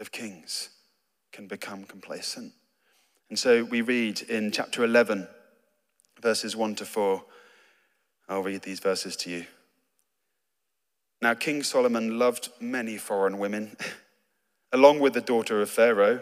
of 0.00 0.10
kings 0.10 0.70
can 1.32 1.46
become 1.46 1.84
complacent. 1.84 2.52
And 3.28 3.38
so 3.38 3.64
we 3.64 3.80
read 3.80 4.22
in 4.22 4.50
chapter 4.50 4.84
11, 4.84 5.28
verses 6.20 6.56
1 6.56 6.74
to 6.76 6.84
4. 6.84 7.24
I'll 8.28 8.42
read 8.42 8.62
these 8.62 8.80
verses 8.80 9.16
to 9.18 9.30
you. 9.30 9.46
Now, 11.22 11.34
King 11.34 11.62
Solomon 11.62 12.18
loved 12.18 12.50
many 12.60 12.98
foreign 12.98 13.38
women, 13.38 13.76
along 14.72 15.00
with 15.00 15.14
the 15.14 15.20
daughter 15.20 15.60
of 15.60 15.70
Pharaoh, 15.70 16.20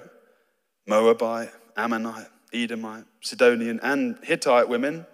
Moabite, 0.86 1.50
Ammonite, 1.76 2.28
Edomite, 2.52 3.04
Sidonian, 3.20 3.80
and 3.82 4.18
Hittite 4.22 4.68
women 4.68 5.06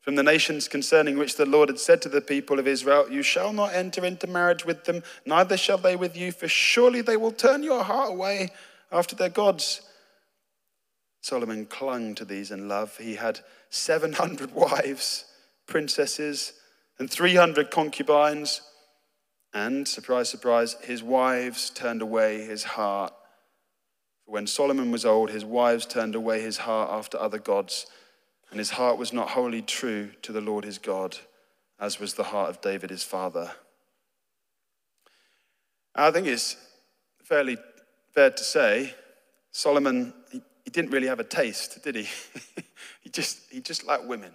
from 0.00 0.16
the 0.16 0.22
nations 0.22 0.66
concerning 0.66 1.18
which 1.18 1.36
the 1.36 1.46
Lord 1.46 1.68
had 1.68 1.78
said 1.78 2.00
to 2.02 2.08
the 2.08 2.22
people 2.22 2.58
of 2.58 2.66
Israel, 2.66 3.06
You 3.10 3.22
shall 3.22 3.52
not 3.52 3.74
enter 3.74 4.04
into 4.04 4.26
marriage 4.26 4.64
with 4.64 4.84
them, 4.84 5.02
neither 5.26 5.56
shall 5.56 5.78
they 5.78 5.94
with 5.94 6.16
you, 6.16 6.32
for 6.32 6.48
surely 6.48 7.02
they 7.02 7.16
will 7.16 7.32
turn 7.32 7.62
your 7.62 7.84
heart 7.84 8.10
away 8.10 8.50
after 8.90 9.14
their 9.14 9.28
gods. 9.28 9.82
Solomon 11.20 11.66
clung 11.66 12.14
to 12.14 12.24
these 12.24 12.50
in 12.50 12.66
love. 12.66 12.96
He 12.96 13.14
had 13.16 13.40
700 13.68 14.52
wives, 14.54 15.26
princesses, 15.66 16.54
and 16.98 17.10
300 17.10 17.70
concubines. 17.70 18.62
And, 19.52 19.86
surprise, 19.86 20.28
surprise, 20.28 20.76
his 20.82 21.02
wives 21.02 21.70
turned 21.70 22.02
away 22.02 22.42
his 22.44 22.64
heart. 22.64 23.12
For 24.24 24.32
when 24.32 24.46
Solomon 24.46 24.90
was 24.90 25.04
old, 25.04 25.30
his 25.30 25.44
wives 25.44 25.86
turned 25.86 26.14
away 26.14 26.40
his 26.40 26.58
heart 26.58 26.90
after 26.90 27.18
other 27.18 27.38
gods 27.38 27.86
and 28.50 28.58
his 28.58 28.70
heart 28.70 28.98
was 28.98 29.12
not 29.12 29.30
wholly 29.30 29.62
true 29.62 30.10
to 30.22 30.32
the 30.32 30.40
Lord 30.40 30.64
his 30.64 30.78
God, 30.78 31.16
as 31.78 32.00
was 32.00 32.14
the 32.14 32.24
heart 32.24 32.50
of 32.50 32.60
David 32.60 32.90
his 32.90 33.04
father. 33.04 33.52
I 35.94 36.10
think 36.10 36.26
it's 36.26 36.56
fairly 37.22 37.58
fair 38.12 38.30
to 38.30 38.44
say 38.44 38.94
Solomon, 39.52 40.12
he, 40.30 40.42
he 40.64 40.70
didn't 40.70 40.90
really 40.90 41.06
have 41.06 41.20
a 41.20 41.24
taste, 41.24 41.82
did 41.82 41.94
he? 41.94 42.08
he, 43.00 43.10
just, 43.10 43.40
he 43.50 43.60
just 43.60 43.86
liked 43.86 44.04
women. 44.04 44.32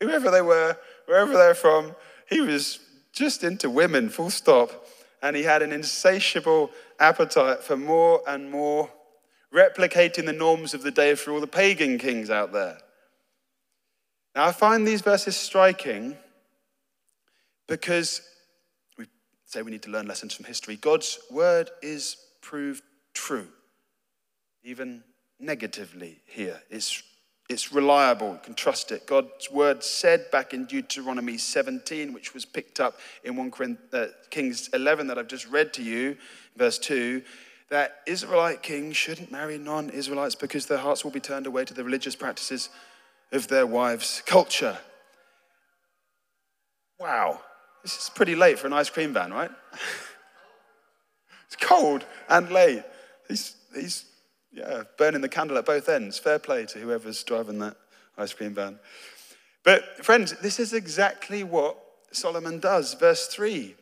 Whoever 0.00 0.30
they 0.30 0.42
were, 0.42 0.76
wherever 1.06 1.32
they're 1.32 1.54
from, 1.54 1.94
he 2.28 2.40
was 2.40 2.80
just 3.12 3.44
into 3.44 3.68
women, 3.70 4.08
full 4.08 4.30
stop. 4.30 4.86
And 5.22 5.36
he 5.36 5.42
had 5.42 5.62
an 5.62 5.72
insatiable 5.72 6.70
appetite 6.98 7.62
for 7.62 7.76
more 7.76 8.22
and 8.26 8.50
more, 8.50 8.88
replicating 9.54 10.24
the 10.24 10.32
norms 10.32 10.72
of 10.72 10.82
the 10.82 10.90
day 10.90 11.14
for 11.14 11.32
all 11.32 11.40
the 11.40 11.46
pagan 11.46 11.98
kings 11.98 12.30
out 12.30 12.52
there. 12.52 12.78
Now, 14.34 14.46
I 14.46 14.52
find 14.52 14.86
these 14.86 15.02
verses 15.02 15.36
striking 15.36 16.16
because 17.66 18.22
we 18.96 19.06
say 19.44 19.62
we 19.62 19.70
need 19.70 19.82
to 19.82 19.90
learn 19.90 20.06
lessons 20.06 20.34
from 20.34 20.44
history. 20.44 20.76
God's 20.76 21.18
word 21.30 21.70
is 21.82 22.16
proved 22.40 22.82
true, 23.12 23.48
even 24.62 25.02
negatively 25.38 26.20
here. 26.26 26.60
It's, 26.70 27.02
it's 27.50 27.72
reliable, 27.72 28.32
you 28.32 28.40
can 28.42 28.54
trust 28.54 28.92
it. 28.92 29.06
God's 29.06 29.50
word 29.50 29.82
said 29.82 30.30
back 30.30 30.54
in 30.54 30.66
Deuteronomy 30.66 31.36
17, 31.36 32.12
which 32.12 32.32
was 32.32 32.44
picked 32.44 32.78
up 32.78 32.98
in 33.24 33.34
1 33.34 33.78
uh, 33.92 34.06
Kings 34.30 34.70
11 34.72 35.08
that 35.08 35.18
I've 35.18 35.28
just 35.28 35.48
read 35.48 35.72
to 35.74 35.82
you, 35.82 36.16
verse 36.56 36.78
2 36.78 37.22
that 37.70 38.00
Israelite 38.04 38.62
kings 38.62 38.96
shouldn't 38.96 39.30
marry 39.30 39.56
non 39.56 39.90
Israelites 39.90 40.34
because 40.34 40.66
their 40.66 40.78
hearts 40.78 41.04
will 41.04 41.12
be 41.12 41.20
turned 41.20 41.46
away 41.46 41.64
to 41.64 41.72
the 41.72 41.84
religious 41.84 42.16
practices 42.16 42.68
of 43.32 43.46
their 43.48 43.66
wives' 43.66 44.22
culture. 44.26 44.76
Wow, 46.98 47.40
this 47.82 47.96
is 47.96 48.10
pretty 48.10 48.34
late 48.34 48.58
for 48.58 48.66
an 48.66 48.72
ice 48.72 48.90
cream 48.90 49.14
van, 49.14 49.32
right? 49.32 49.50
it's 51.46 51.56
cold 51.60 52.04
and 52.28 52.50
late. 52.50 52.82
He's, 53.28 53.54
he's 53.72 54.04
yeah, 54.52 54.84
burning 54.98 55.20
the 55.20 55.28
candle 55.28 55.58
at 55.58 55.66
both 55.66 55.88
ends. 55.88 56.18
Fair 56.18 56.38
play 56.38 56.66
to 56.66 56.78
whoever's 56.78 57.22
driving 57.22 57.58
that 57.60 57.76
ice 58.16 58.32
cream 58.32 58.54
van. 58.54 58.78
But, 59.64 60.04
friends, 60.04 60.34
this 60.40 60.58
is 60.58 60.72
exactly 60.72 61.44
what 61.44 61.76
Solomon 62.12 62.60
does. 62.60 62.94
Verse 62.94 63.26
3 63.28 63.74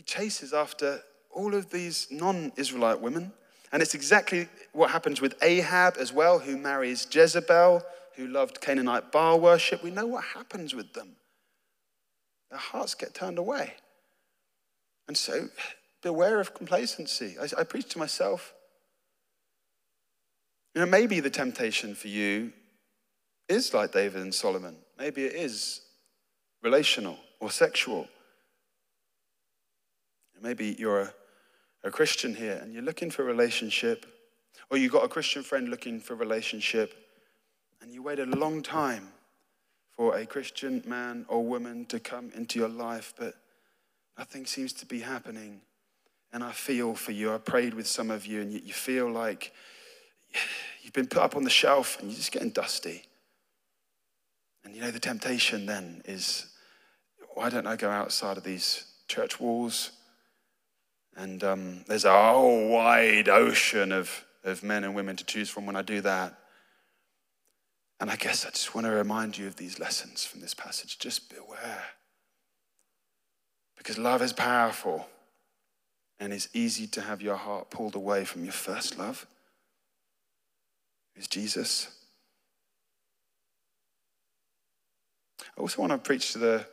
he 0.00 0.04
chases 0.04 0.54
after 0.54 1.02
all 1.30 1.54
of 1.54 1.70
these 1.70 2.08
non 2.10 2.52
Israelite 2.56 3.00
women. 3.00 3.32
And 3.70 3.82
it's 3.82 3.94
exactly 3.94 4.48
what 4.72 4.90
happens 4.90 5.20
with 5.20 5.34
Ahab 5.42 5.96
as 5.98 6.10
well, 6.10 6.38
who 6.38 6.56
marries 6.56 7.06
Jezebel, 7.10 7.82
who 8.16 8.26
loved 8.26 8.60
Canaanite 8.60 9.12
Baal 9.12 9.38
worship, 9.40 9.82
we 9.82 9.90
know 9.90 10.06
what 10.06 10.24
happens 10.24 10.74
with 10.74 10.92
them. 10.92 11.16
Their 12.50 12.58
hearts 12.58 12.94
get 12.94 13.14
turned 13.14 13.38
away. 13.38 13.74
And 15.06 15.16
so 15.16 15.48
beware 16.02 16.40
of 16.40 16.54
complacency. 16.54 17.36
I, 17.40 17.60
I 17.60 17.64
preach 17.64 17.88
to 17.90 17.98
myself. 17.98 18.54
You 20.74 20.80
know, 20.80 20.86
maybe 20.86 21.20
the 21.20 21.30
temptation 21.30 21.94
for 21.94 22.08
you 22.08 22.52
is 23.48 23.74
like 23.74 23.92
David 23.92 24.22
and 24.22 24.34
Solomon. 24.34 24.76
Maybe 24.98 25.24
it 25.24 25.34
is 25.34 25.80
relational 26.62 27.18
or 27.40 27.50
sexual. 27.50 28.06
Maybe 30.42 30.76
you're 30.78 31.00
a, 31.00 31.14
a 31.84 31.90
Christian 31.90 32.34
here 32.34 32.58
and 32.62 32.72
you're 32.72 32.82
looking 32.82 33.10
for 33.10 33.22
a 33.22 33.26
relationship, 33.26 34.06
or 34.70 34.78
you've 34.78 34.92
got 34.92 35.04
a 35.04 35.08
Christian 35.08 35.42
friend 35.42 35.68
looking 35.68 36.00
for 36.00 36.14
a 36.14 36.16
relationship, 36.16 36.94
and 37.82 37.92
you 37.92 38.02
wait 38.02 38.18
a 38.18 38.24
long 38.24 38.62
time 38.62 39.08
for 39.90 40.16
a 40.16 40.24
Christian 40.24 40.82
man 40.86 41.26
or 41.28 41.44
woman 41.44 41.84
to 41.86 42.00
come 42.00 42.30
into 42.34 42.58
your 42.58 42.68
life, 42.68 43.12
but 43.18 43.34
nothing 44.16 44.46
seems 44.46 44.72
to 44.74 44.86
be 44.86 45.00
happening. 45.00 45.60
And 46.32 46.42
I 46.44 46.52
feel 46.52 46.94
for 46.94 47.12
you. 47.12 47.34
I 47.34 47.38
prayed 47.38 47.74
with 47.74 47.86
some 47.86 48.10
of 48.10 48.24
you, 48.24 48.40
and 48.40 48.52
you 48.52 48.72
feel 48.72 49.10
like 49.10 49.52
you've 50.82 50.92
been 50.92 51.06
put 51.06 51.22
up 51.22 51.36
on 51.36 51.44
the 51.44 51.50
shelf 51.50 51.98
and 52.00 52.10
you're 52.10 52.16
just 52.16 52.32
getting 52.32 52.50
dusty. 52.50 53.04
And 54.64 54.74
you 54.74 54.80
know, 54.80 54.90
the 54.90 55.00
temptation 55.00 55.66
then 55.66 56.02
is 56.04 56.46
why 57.34 57.48
don't 57.48 57.66
I 57.66 57.76
go 57.76 57.90
outside 57.90 58.36
of 58.36 58.44
these 58.44 58.84
church 59.08 59.40
walls? 59.40 59.92
And 61.16 61.42
um, 61.42 61.84
there's 61.86 62.04
a 62.04 62.32
whole 62.32 62.68
wide 62.68 63.28
ocean 63.28 63.92
of, 63.92 64.24
of 64.44 64.62
men 64.62 64.84
and 64.84 64.94
women 64.94 65.16
to 65.16 65.24
choose 65.24 65.50
from 65.50 65.66
when 65.66 65.76
I 65.76 65.82
do 65.82 66.00
that. 66.02 66.34
And 68.00 68.10
I 68.10 68.16
guess 68.16 68.46
I 68.46 68.50
just 68.50 68.74
want 68.74 68.86
to 68.86 68.92
remind 68.92 69.36
you 69.36 69.46
of 69.46 69.56
these 69.56 69.78
lessons 69.78 70.24
from 70.24 70.40
this 70.40 70.54
passage. 70.54 70.98
Just 70.98 71.28
beware. 71.28 71.84
Because 73.76 73.98
love 73.98 74.22
is 74.22 74.32
powerful 74.32 75.06
and 76.18 76.32
it's 76.32 76.48
easy 76.52 76.86
to 76.86 77.00
have 77.00 77.22
your 77.22 77.36
heart 77.36 77.70
pulled 77.70 77.94
away 77.94 78.24
from 78.24 78.44
your 78.44 78.52
first 78.52 78.98
love, 78.98 79.26
who's 81.20 81.28
Jesus. 81.28 81.88
I 85.38 85.60
also 85.60 85.82
want 85.82 85.92
to 85.92 85.98
preach 85.98 86.32
to 86.32 86.38
the, 86.38 86.66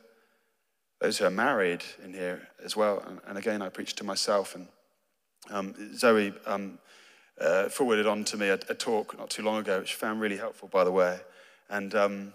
those 1.02 1.18
who 1.18 1.26
are 1.26 1.30
married 1.30 1.84
in 2.02 2.14
here 2.14 2.48
as 2.64 2.74
well. 2.74 3.04
And, 3.06 3.20
and 3.28 3.38
again, 3.38 3.62
I 3.62 3.68
preach 3.68 3.96
to 3.96 4.06
myself. 4.06 4.56
And 4.56 4.70
um, 5.50 5.76
Zoe 5.98 6.34
um, 6.46 6.80
uh, 7.42 7.68
forwarded 7.68 8.08
on 8.08 8.24
to 8.24 8.38
me 8.38 8.48
a, 8.48 8.54
a, 8.54 8.74
talk 8.74 9.18
not 9.18 9.30
too 9.30 9.44
long 9.44 9.58
ago, 9.58 9.80
which 9.80 9.92
I 9.92 9.96
found 9.96 10.22
really 10.22 10.38
helpful, 10.38 10.70
by 10.70 10.86
the 10.86 10.94
way. 10.94 11.20
And 11.70 11.94
um, 11.94 12.34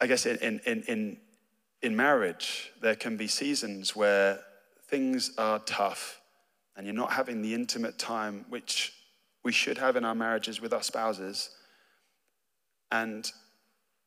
I 0.00 0.06
guess 0.06 0.26
in, 0.26 0.60
in, 0.64 0.84
in, 0.86 1.16
in 1.82 1.96
marriage, 1.96 2.70
there 2.80 2.94
can 2.94 3.16
be 3.16 3.26
seasons 3.26 3.96
where 3.96 4.38
things 4.88 5.32
are 5.38 5.58
tough 5.58 6.20
and 6.76 6.86
you're 6.86 6.94
not 6.94 7.14
having 7.14 7.42
the 7.42 7.52
intimate 7.52 7.98
time 7.98 8.44
which 8.48 8.95
we 9.46 9.52
should 9.52 9.78
have 9.78 9.94
in 9.94 10.04
our 10.04 10.14
marriages 10.16 10.60
with 10.60 10.74
our 10.74 10.82
spouses. 10.82 11.50
And, 12.90 13.30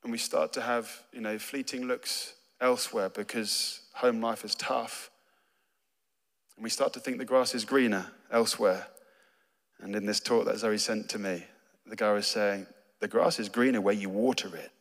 and 0.03 0.11
we 0.11 0.17
start 0.17 0.51
to 0.53 0.61
have, 0.61 0.91
you 1.13 1.21
know, 1.21 1.39
fleeting 1.39 1.87
looks 1.87 2.33
elsewhere 2.59 3.07
because 3.07 3.83
home 3.93 4.19
life 4.19 4.43
is 4.43 4.53
tough. 4.55 5.09
And 6.57 6.63
we 6.65 6.69
start 6.69 6.91
to 6.91 6.99
think 6.99 7.19
the 7.19 7.25
grass 7.25 7.55
is 7.55 7.63
greener 7.63 8.05
elsewhere. 8.29 8.87
And 9.79 9.95
in 9.95 10.05
this 10.05 10.19
talk 10.19 10.43
that 10.43 10.57
Zoe 10.57 10.77
sent 10.77 11.07
to 11.11 11.19
me, 11.19 11.45
the 11.85 11.95
guy 11.95 12.11
was 12.11 12.27
saying, 12.27 12.67
the 12.99 13.07
grass 13.07 13.39
is 13.39 13.47
greener 13.47 13.79
where 13.79 13.95
you 13.95 14.09
water 14.09 14.53
it. 14.57 14.71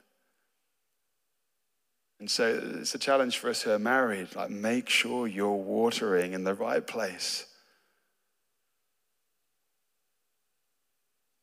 And 2.19 2.29
so 2.29 2.61
it's 2.81 2.97
a 2.97 2.99
challenge 2.99 3.39
for 3.39 3.49
us 3.49 3.63
who 3.63 3.71
are 3.71 3.79
married. 3.79 4.35
Like, 4.35 4.51
make 4.51 4.89
sure 4.89 5.29
you're 5.29 5.53
watering 5.53 6.33
in 6.33 6.43
the 6.43 6.55
right 6.55 6.85
place. 6.85 7.47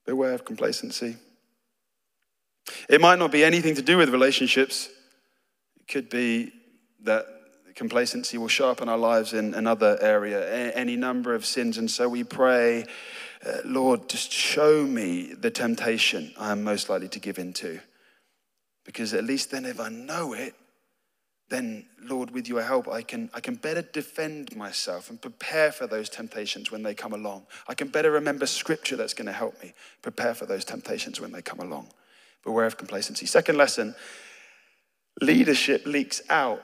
Beware 0.05 0.33
of 0.33 0.45
complacency. 0.45 1.17
It 2.89 3.01
might 3.01 3.19
not 3.19 3.31
be 3.31 3.43
anything 3.43 3.75
to 3.75 3.81
do 3.81 3.97
with 3.97 4.09
relationships. 4.09 4.89
It 5.79 5.87
could 5.87 6.09
be 6.09 6.51
that 7.03 7.25
complacency 7.75 8.37
will 8.37 8.47
show 8.47 8.69
up 8.69 8.81
in 8.81 8.89
our 8.89 8.97
lives 8.97 9.33
in 9.33 9.53
another 9.53 9.97
area, 10.01 10.71
any 10.73 10.95
number 10.95 11.35
of 11.35 11.45
sins. 11.45 11.77
And 11.77 11.91
so 11.91 12.07
we 12.07 12.23
pray, 12.23 12.85
uh, 13.45 13.57
Lord, 13.65 14.09
just 14.09 14.31
show 14.31 14.83
me 14.83 15.33
the 15.33 15.51
temptation 15.51 16.33
I 16.39 16.51
am 16.51 16.63
most 16.63 16.89
likely 16.89 17.09
to 17.09 17.19
give 17.19 17.37
into. 17.37 17.79
Because 18.85 19.13
at 19.13 19.23
least 19.23 19.51
then, 19.51 19.65
if 19.65 19.79
I 19.79 19.89
know 19.89 20.33
it, 20.33 20.53
then, 21.49 21.85
Lord, 22.01 22.31
with 22.31 22.47
your 22.47 22.63
help, 22.63 22.87
I 22.87 23.03
can, 23.03 23.29
I 23.33 23.39
can 23.39 23.55
better 23.55 23.83
defend 23.83 24.55
myself 24.55 25.11
and 25.11 25.21
prepare 25.21 25.71
for 25.71 25.85
those 25.85 26.09
temptations 26.09 26.71
when 26.71 26.81
they 26.81 26.95
come 26.95 27.13
along. 27.13 27.45
I 27.67 27.75
can 27.75 27.89
better 27.89 28.09
remember 28.09 28.47
scripture 28.47 28.95
that's 28.95 29.13
going 29.13 29.27
to 29.27 29.31
help 29.31 29.61
me 29.61 29.73
prepare 30.01 30.33
for 30.33 30.47
those 30.47 30.65
temptations 30.65 31.21
when 31.21 31.31
they 31.31 31.43
come 31.43 31.59
along. 31.59 31.89
Beware 32.43 32.65
of 32.65 32.77
complacency. 32.77 33.25
Second 33.25 33.57
lesson 33.57 33.95
leadership 35.21 35.85
leaks 35.85 36.21
out. 36.29 36.61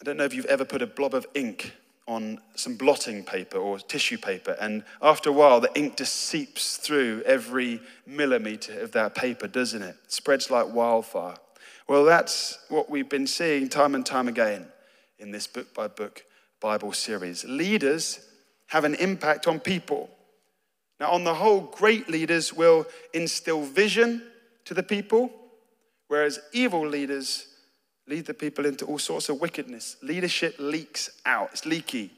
I 0.00 0.04
don't 0.04 0.16
know 0.16 0.24
if 0.24 0.34
you've 0.34 0.44
ever 0.46 0.64
put 0.64 0.82
a 0.82 0.86
blob 0.86 1.14
of 1.14 1.26
ink 1.34 1.72
on 2.06 2.38
some 2.54 2.76
blotting 2.76 3.24
paper 3.24 3.56
or 3.56 3.78
tissue 3.78 4.18
paper, 4.18 4.56
and 4.60 4.84
after 5.00 5.30
a 5.30 5.32
while, 5.32 5.60
the 5.60 5.70
ink 5.74 5.96
just 5.96 6.14
seeps 6.14 6.76
through 6.76 7.22
every 7.24 7.80
millimeter 8.06 8.78
of 8.80 8.92
that 8.92 9.14
paper, 9.14 9.48
doesn't 9.48 9.82
it? 9.82 9.96
it 10.04 10.12
spreads 10.12 10.50
like 10.50 10.70
wildfire. 10.70 11.36
Well, 11.86 12.04
that's 12.04 12.58
what 12.68 12.88
we've 12.88 13.08
been 13.08 13.26
seeing 13.26 13.68
time 13.68 13.94
and 13.94 14.06
time 14.06 14.26
again 14.26 14.66
in 15.18 15.30
this 15.30 15.46
book 15.46 15.74
by 15.74 15.88
book 15.88 16.24
Bible 16.60 16.92
series. 16.92 17.44
Leaders 17.44 18.20
have 18.68 18.84
an 18.84 18.94
impact 18.94 19.46
on 19.46 19.60
people. 19.60 20.08
Now, 20.98 21.10
on 21.10 21.24
the 21.24 21.34
whole, 21.34 21.60
great 21.60 22.08
leaders 22.08 22.54
will 22.54 22.86
instill 23.12 23.62
vision 23.64 24.22
to 24.64 24.72
the 24.72 24.82
people, 24.82 25.30
whereas 26.08 26.40
evil 26.52 26.86
leaders 26.86 27.48
lead 28.06 28.24
the 28.24 28.34
people 28.34 28.64
into 28.64 28.86
all 28.86 28.98
sorts 28.98 29.28
of 29.28 29.40
wickedness. 29.40 29.96
Leadership 30.02 30.56
leaks 30.58 31.10
out, 31.26 31.50
it's 31.52 31.66
leaky. 31.66 32.10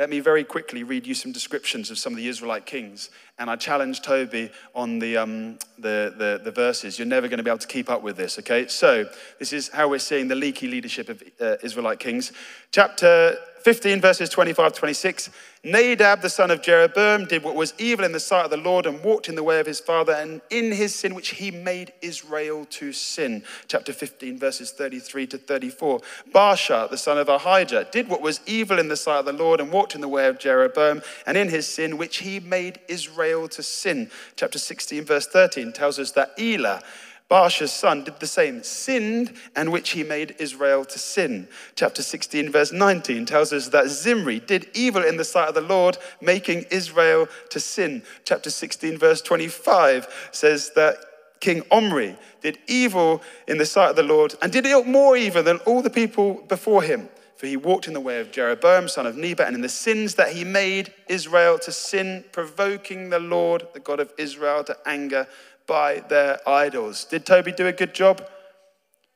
Let 0.00 0.08
me 0.08 0.20
very 0.20 0.44
quickly 0.44 0.82
read 0.82 1.06
you 1.06 1.12
some 1.12 1.30
descriptions 1.30 1.90
of 1.90 1.98
some 1.98 2.14
of 2.14 2.16
the 2.16 2.26
Israelite 2.26 2.64
kings. 2.64 3.10
And 3.38 3.50
I 3.50 3.56
challenge 3.56 4.00
Toby 4.00 4.50
on 4.74 4.98
the, 4.98 5.18
um, 5.18 5.58
the, 5.78 6.14
the, 6.16 6.40
the, 6.42 6.50
verses. 6.50 6.98
You're 6.98 7.04
never 7.04 7.28
going 7.28 7.36
to 7.36 7.44
be 7.44 7.50
able 7.50 7.58
to 7.58 7.66
keep 7.66 7.90
up 7.90 8.00
with 8.00 8.16
this, 8.16 8.38
okay? 8.38 8.66
So, 8.66 9.04
this 9.38 9.52
is 9.52 9.68
how 9.68 9.88
we're 9.88 9.98
seeing 9.98 10.26
the 10.26 10.34
leaky 10.34 10.68
leadership 10.68 11.10
of 11.10 11.22
uh, 11.38 11.56
Israelite 11.62 11.98
kings. 11.98 12.32
Chapter 12.72 13.36
15, 13.62 14.00
verses 14.00 14.28
25 14.30 14.72
26. 14.72 15.30
Nadab, 15.62 16.22
the 16.22 16.30
son 16.30 16.50
of 16.50 16.62
Jeroboam, 16.62 17.26
did 17.26 17.42
what 17.42 17.54
was 17.54 17.74
evil 17.76 18.04
in 18.06 18.12
the 18.12 18.20
sight 18.20 18.46
of 18.46 18.50
the 18.50 18.56
Lord 18.56 18.86
and 18.86 19.04
walked 19.04 19.28
in 19.28 19.34
the 19.34 19.42
way 19.42 19.60
of 19.60 19.66
his 19.66 19.78
father 19.78 20.14
and 20.14 20.40
in 20.48 20.72
his 20.72 20.94
sin, 20.94 21.14
which 21.14 21.30
he 21.30 21.50
made 21.50 21.92
Israel 22.00 22.64
to 22.70 22.92
sin. 22.92 23.44
Chapter 23.68 23.92
15, 23.92 24.38
verses 24.38 24.70
33 24.70 25.26
to 25.26 25.38
34. 25.38 26.00
Baasha, 26.32 26.88
the 26.88 26.96
son 26.96 27.18
of 27.18 27.28
Ahijah, 27.28 27.88
did 27.92 28.08
what 28.08 28.22
was 28.22 28.40
evil 28.46 28.78
in 28.78 28.88
the 28.88 28.96
sight 28.96 29.18
of 29.18 29.26
the 29.26 29.34
Lord 29.34 29.60
and 29.60 29.70
walked 29.70 29.94
in 29.94 30.00
the 30.00 30.08
way 30.08 30.28
of 30.28 30.38
Jeroboam 30.38 31.02
and 31.26 31.36
in 31.36 31.50
his 31.50 31.68
sin, 31.68 31.98
which 31.98 32.18
he 32.18 32.40
made 32.40 32.80
Israel 32.88 33.46
to 33.48 33.62
sin. 33.62 34.10
Chapter 34.36 34.58
16, 34.58 35.04
verse 35.04 35.26
13 35.26 35.72
tells 35.72 35.98
us 35.98 36.12
that 36.12 36.32
Elah, 36.38 36.82
Baasha's 37.30 37.72
son 37.72 38.02
did 38.02 38.18
the 38.18 38.26
same, 38.26 38.62
sinned, 38.64 39.34
and 39.54 39.70
which 39.70 39.90
he 39.90 40.02
made 40.02 40.34
Israel 40.38 40.84
to 40.84 40.98
sin. 40.98 41.46
Chapter 41.76 42.02
16, 42.02 42.50
verse 42.50 42.72
19 42.72 43.24
tells 43.24 43.52
us 43.52 43.68
that 43.68 43.88
Zimri 43.88 44.40
did 44.40 44.68
evil 44.74 45.04
in 45.04 45.16
the 45.16 45.24
sight 45.24 45.48
of 45.48 45.54
the 45.54 45.60
Lord, 45.60 45.96
making 46.20 46.64
Israel 46.70 47.28
to 47.50 47.60
sin. 47.60 48.02
Chapter 48.24 48.50
16, 48.50 48.98
verse 48.98 49.22
25 49.22 50.30
says 50.32 50.72
that 50.74 50.96
King 51.38 51.62
Omri 51.70 52.16
did 52.42 52.58
evil 52.66 53.22
in 53.46 53.58
the 53.58 53.66
sight 53.66 53.90
of 53.90 53.96
the 53.96 54.02
Lord 54.02 54.34
and 54.42 54.52
did 54.52 54.66
more 54.86 55.16
evil 55.16 55.42
than 55.42 55.58
all 55.58 55.82
the 55.82 55.90
people 55.90 56.34
before 56.48 56.82
him. 56.82 57.08
For 57.36 57.46
he 57.46 57.56
walked 57.56 57.88
in 57.88 57.94
the 57.94 58.00
way 58.00 58.20
of 58.20 58.32
Jeroboam, 58.32 58.86
son 58.86 59.06
of 59.06 59.16
Nebat, 59.16 59.46
and 59.46 59.56
in 59.56 59.62
the 59.62 59.68
sins 59.70 60.16
that 60.16 60.32
he 60.32 60.44
made 60.44 60.92
Israel 61.08 61.58
to 61.60 61.72
sin, 61.72 62.22
provoking 62.32 63.08
the 63.08 63.18
Lord, 63.18 63.66
the 63.72 63.80
God 63.80 63.98
of 63.98 64.12
Israel, 64.18 64.62
to 64.64 64.76
anger 64.84 65.26
by 65.70 66.00
their 66.08 66.40
idols. 66.48 67.04
Did 67.04 67.24
Toby 67.24 67.52
do 67.52 67.68
a 67.68 67.72
good 67.72 67.94
job? 67.94 68.26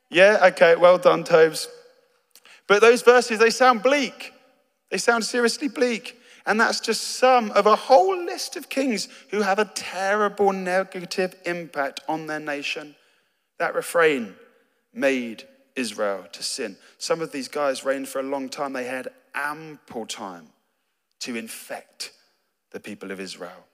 Yeah, 0.09 0.39
okay, 0.53 0.77
well 0.77 0.97
done, 0.97 1.25
Tobes. 1.25 1.67
But 2.65 2.79
those 2.79 3.01
verses, 3.01 3.39
they 3.39 3.49
sound 3.49 3.83
bleak. 3.83 4.31
They 4.89 4.97
sound 4.97 5.25
seriously 5.25 5.67
bleak. 5.67 6.17
And 6.45 6.57
that's 6.57 6.79
just 6.79 7.01
some 7.17 7.51
of 7.51 7.65
a 7.65 7.75
whole 7.75 8.17
list 8.23 8.55
of 8.55 8.69
kings 8.69 9.09
who 9.31 9.41
have 9.41 9.59
a 9.59 9.65
terrible 9.65 10.53
negative 10.53 11.35
impact 11.45 11.99
on 12.07 12.25
their 12.27 12.39
nation. 12.39 12.95
That 13.59 13.75
refrain 13.75 14.35
made 14.93 15.43
Israel 15.75 16.25
to 16.31 16.41
sin. 16.41 16.77
Some 16.97 17.19
of 17.19 17.33
these 17.33 17.49
guys 17.49 17.83
reigned 17.83 18.07
for 18.07 18.19
a 18.19 18.23
long 18.23 18.47
time. 18.47 18.71
They 18.71 18.85
had 18.85 19.09
ample 19.33 20.05
time 20.05 20.47
to 21.19 21.35
infect 21.35 22.13
the 22.71 22.79
people 22.79 23.11
of 23.11 23.19
Israel. 23.19 23.65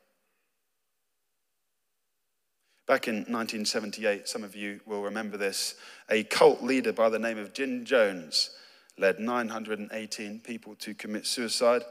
Back 2.92 3.08
in 3.08 3.20
1978, 3.20 4.28
some 4.28 4.44
of 4.44 4.54
you 4.54 4.82
will 4.86 5.02
remember 5.02 5.38
this, 5.38 5.76
a 6.10 6.26
cult 6.26 6.62
leader 6.62 6.92
by 6.92 7.08
the 7.08 7.20
name 7.20 7.38
of 7.38 7.54
Jim 7.54 7.86
Jones 7.86 8.50
led 8.98 9.18
918 9.18 10.42
people 10.42 10.76
to 10.76 10.94
commit 10.94 11.26
suicide. 11.26 11.84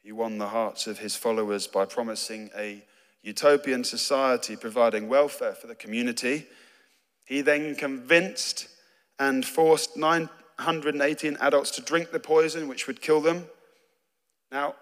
He 0.00 0.12
won 0.12 0.38
the 0.38 0.50
hearts 0.50 0.86
of 0.86 1.00
his 1.00 1.16
followers 1.16 1.66
by 1.66 1.84
promising 1.84 2.48
a 2.56 2.84
utopian 3.22 3.82
society 3.82 4.54
providing 4.54 5.08
welfare 5.08 5.54
for 5.54 5.66
the 5.66 5.74
community. 5.74 6.46
He 7.24 7.40
then 7.40 7.74
convinced 7.74 8.68
and 9.18 9.44
forced 9.44 9.96
918 9.96 11.38
adults 11.40 11.72
to 11.72 11.82
drink 11.82 12.12
the 12.12 12.20
poison, 12.20 12.68
which 12.68 12.86
would 12.86 13.02
kill 13.02 13.20
them. 13.20 13.46
Now, 14.52 14.76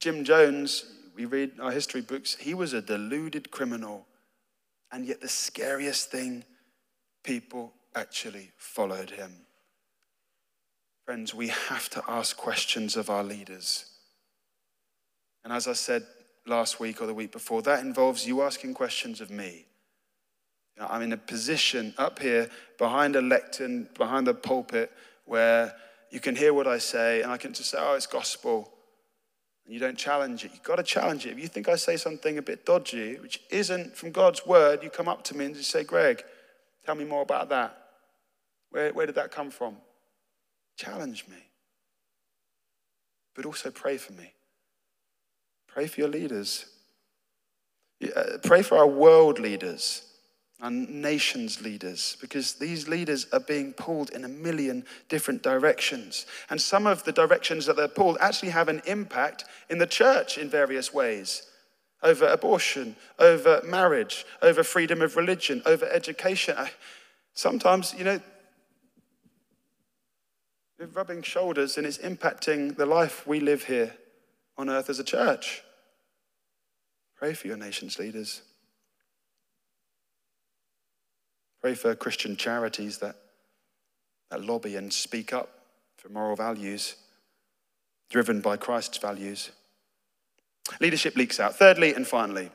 Jim 0.00 0.24
Jones, 0.24 0.86
we 1.14 1.26
read 1.26 1.60
our 1.60 1.70
history 1.70 2.00
books, 2.00 2.34
he 2.36 2.54
was 2.54 2.72
a 2.72 2.80
deluded 2.80 3.50
criminal 3.50 4.06
and 4.90 5.04
yet, 5.04 5.20
the 5.20 5.28
scariest 5.28 6.10
thing, 6.10 6.44
people 7.22 7.72
actually 7.94 8.52
followed 8.56 9.10
him. 9.10 9.32
Friends, 11.04 11.34
we 11.34 11.48
have 11.48 11.88
to 11.90 12.02
ask 12.08 12.36
questions 12.36 12.96
of 12.96 13.10
our 13.10 13.24
leaders. 13.24 13.86
And 15.44 15.52
as 15.52 15.66
I 15.66 15.72
said 15.72 16.04
last 16.46 16.80
week 16.80 17.00
or 17.00 17.06
the 17.06 17.14
week 17.14 17.32
before, 17.32 17.62
that 17.62 17.84
involves 17.84 18.26
you 18.26 18.42
asking 18.42 18.74
questions 18.74 19.20
of 19.20 19.30
me. 19.30 19.66
You 20.76 20.82
know, 20.82 20.88
I'm 20.90 21.02
in 21.02 21.12
a 21.12 21.18
position 21.18 21.94
up 21.98 22.18
here 22.18 22.48
behind 22.78 23.16
a 23.16 23.22
lectern, 23.22 23.88
behind 23.96 24.26
the 24.26 24.34
pulpit, 24.34 24.92
where 25.24 25.74
you 26.10 26.20
can 26.20 26.36
hear 26.36 26.54
what 26.54 26.66
I 26.66 26.78
say 26.78 27.22
and 27.22 27.30
I 27.30 27.36
can 27.36 27.52
just 27.52 27.70
say, 27.70 27.78
oh, 27.80 27.94
it's 27.94 28.06
gospel 28.06 28.72
and 29.68 29.74
you 29.74 29.80
don't 29.80 29.98
challenge 29.98 30.46
it, 30.46 30.52
you've 30.54 30.62
got 30.62 30.76
to 30.76 30.82
challenge 30.82 31.26
it. 31.26 31.32
If 31.32 31.38
you 31.38 31.46
think 31.46 31.68
I 31.68 31.76
say 31.76 31.98
something 31.98 32.38
a 32.38 32.42
bit 32.42 32.64
dodgy, 32.64 33.18
which 33.18 33.42
isn't 33.50 33.94
from 33.94 34.12
God's 34.12 34.46
word, 34.46 34.82
you 34.82 34.88
come 34.88 35.08
up 35.08 35.22
to 35.24 35.36
me 35.36 35.44
and 35.44 35.54
you 35.54 35.62
say, 35.62 35.84
Greg, 35.84 36.24
tell 36.86 36.94
me 36.94 37.04
more 37.04 37.20
about 37.20 37.50
that. 37.50 37.76
Where, 38.70 38.94
where 38.94 39.04
did 39.04 39.16
that 39.16 39.30
come 39.30 39.50
from? 39.50 39.76
Challenge 40.78 41.26
me. 41.28 41.36
But 43.34 43.44
also 43.44 43.70
pray 43.70 43.98
for 43.98 44.14
me. 44.14 44.32
Pray 45.66 45.86
for 45.86 46.00
your 46.00 46.08
leaders. 46.08 46.64
Uh, 48.02 48.38
pray 48.42 48.62
for 48.62 48.78
our 48.78 48.86
world 48.86 49.38
leaders 49.38 50.07
and 50.60 51.02
nations 51.02 51.62
leaders 51.62 52.16
because 52.20 52.54
these 52.54 52.88
leaders 52.88 53.26
are 53.32 53.40
being 53.40 53.72
pulled 53.72 54.10
in 54.10 54.24
a 54.24 54.28
million 54.28 54.84
different 55.08 55.42
directions. 55.42 56.26
And 56.50 56.60
some 56.60 56.86
of 56.86 57.04
the 57.04 57.12
directions 57.12 57.66
that 57.66 57.76
they're 57.76 57.86
pulled 57.86 58.18
actually 58.20 58.50
have 58.50 58.68
an 58.68 58.82
impact 58.86 59.44
in 59.70 59.78
the 59.78 59.86
church 59.86 60.36
in 60.36 60.50
various 60.50 60.92
ways 60.92 61.42
over 62.02 62.26
abortion, 62.26 62.94
over 63.18 63.60
marriage, 63.64 64.24
over 64.40 64.62
freedom 64.62 65.02
of 65.02 65.16
religion, 65.16 65.62
over 65.66 65.84
education. 65.86 66.56
Sometimes, 67.34 67.94
you 67.96 68.04
know, 68.04 68.20
we're 70.78 70.86
rubbing 70.86 71.22
shoulders 71.22 71.76
and 71.76 71.84
it's 71.86 71.98
impacting 71.98 72.76
the 72.76 72.86
life 72.86 73.26
we 73.26 73.40
live 73.40 73.64
here 73.64 73.94
on 74.56 74.70
earth 74.70 74.88
as 74.88 75.00
a 75.00 75.04
church. 75.04 75.62
Pray 77.16 77.34
for 77.34 77.48
your 77.48 77.56
nation's 77.56 77.98
leaders. 77.98 78.42
Pray 81.60 81.74
for 81.74 81.94
Christian 81.94 82.36
charities 82.36 82.98
that, 82.98 83.16
that 84.30 84.44
lobby 84.44 84.76
and 84.76 84.92
speak 84.92 85.32
up 85.32 85.48
for 85.96 86.08
moral 86.08 86.36
values 86.36 86.96
driven 88.10 88.40
by 88.40 88.56
Christ's 88.56 88.98
values. 88.98 89.50
Leadership 90.80 91.16
leaks 91.16 91.40
out. 91.40 91.56
Thirdly 91.56 91.94
and 91.94 92.06
finally, 92.06 92.50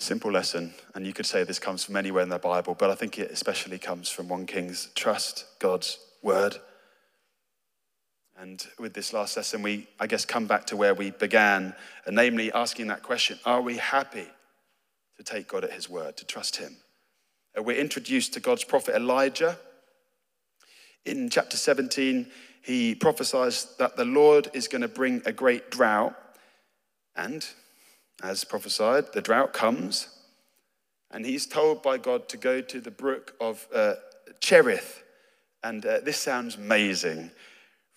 Simple 0.00 0.30
lesson, 0.30 0.74
and 0.94 1.04
you 1.04 1.12
could 1.12 1.26
say 1.26 1.42
this 1.42 1.58
comes 1.58 1.84
from 1.84 1.96
anywhere 1.96 2.22
in 2.22 2.28
the 2.28 2.38
Bible, 2.38 2.76
but 2.78 2.88
I 2.88 2.94
think 2.94 3.18
it 3.18 3.32
especially 3.32 3.78
comes 3.78 4.08
from 4.08 4.28
1 4.28 4.46
Kings. 4.46 4.90
Trust 4.94 5.44
God's 5.58 5.98
word. 6.22 6.56
And 8.38 8.64
with 8.78 8.94
this 8.94 9.12
last 9.12 9.36
lesson, 9.36 9.60
we, 9.60 9.88
I 9.98 10.06
guess, 10.06 10.24
come 10.24 10.46
back 10.46 10.66
to 10.66 10.76
where 10.76 10.94
we 10.94 11.10
began, 11.10 11.74
and 12.06 12.14
namely 12.14 12.52
asking 12.52 12.86
that 12.88 13.02
question 13.02 13.40
Are 13.44 13.60
we 13.60 13.78
happy 13.78 14.28
to 15.16 15.24
take 15.24 15.48
God 15.48 15.64
at 15.64 15.72
his 15.72 15.90
word, 15.90 16.16
to 16.18 16.24
trust 16.24 16.56
him? 16.56 16.76
Uh, 17.58 17.62
we're 17.62 17.76
introduced 17.76 18.34
to 18.34 18.40
God's 18.40 18.64
prophet 18.64 18.94
Elijah. 18.94 19.58
In 21.04 21.30
chapter 21.30 21.56
17, 21.56 22.26
he 22.62 22.94
prophesies 22.94 23.74
that 23.78 23.96
the 23.96 24.04
Lord 24.04 24.50
is 24.52 24.68
going 24.68 24.82
to 24.82 24.88
bring 24.88 25.22
a 25.24 25.32
great 25.32 25.70
drought. 25.70 26.14
And 27.16 27.46
as 28.22 28.44
prophesied, 28.44 29.12
the 29.12 29.22
drought 29.22 29.52
comes. 29.52 30.08
And 31.10 31.24
he's 31.24 31.46
told 31.46 31.82
by 31.82 31.98
God 31.98 32.28
to 32.28 32.36
go 32.36 32.60
to 32.60 32.80
the 32.80 32.90
brook 32.90 33.34
of 33.40 33.66
uh, 33.74 33.94
Cherith. 34.40 35.02
And 35.64 35.84
uh, 35.84 36.00
this 36.00 36.18
sounds 36.18 36.56
amazing. 36.56 37.30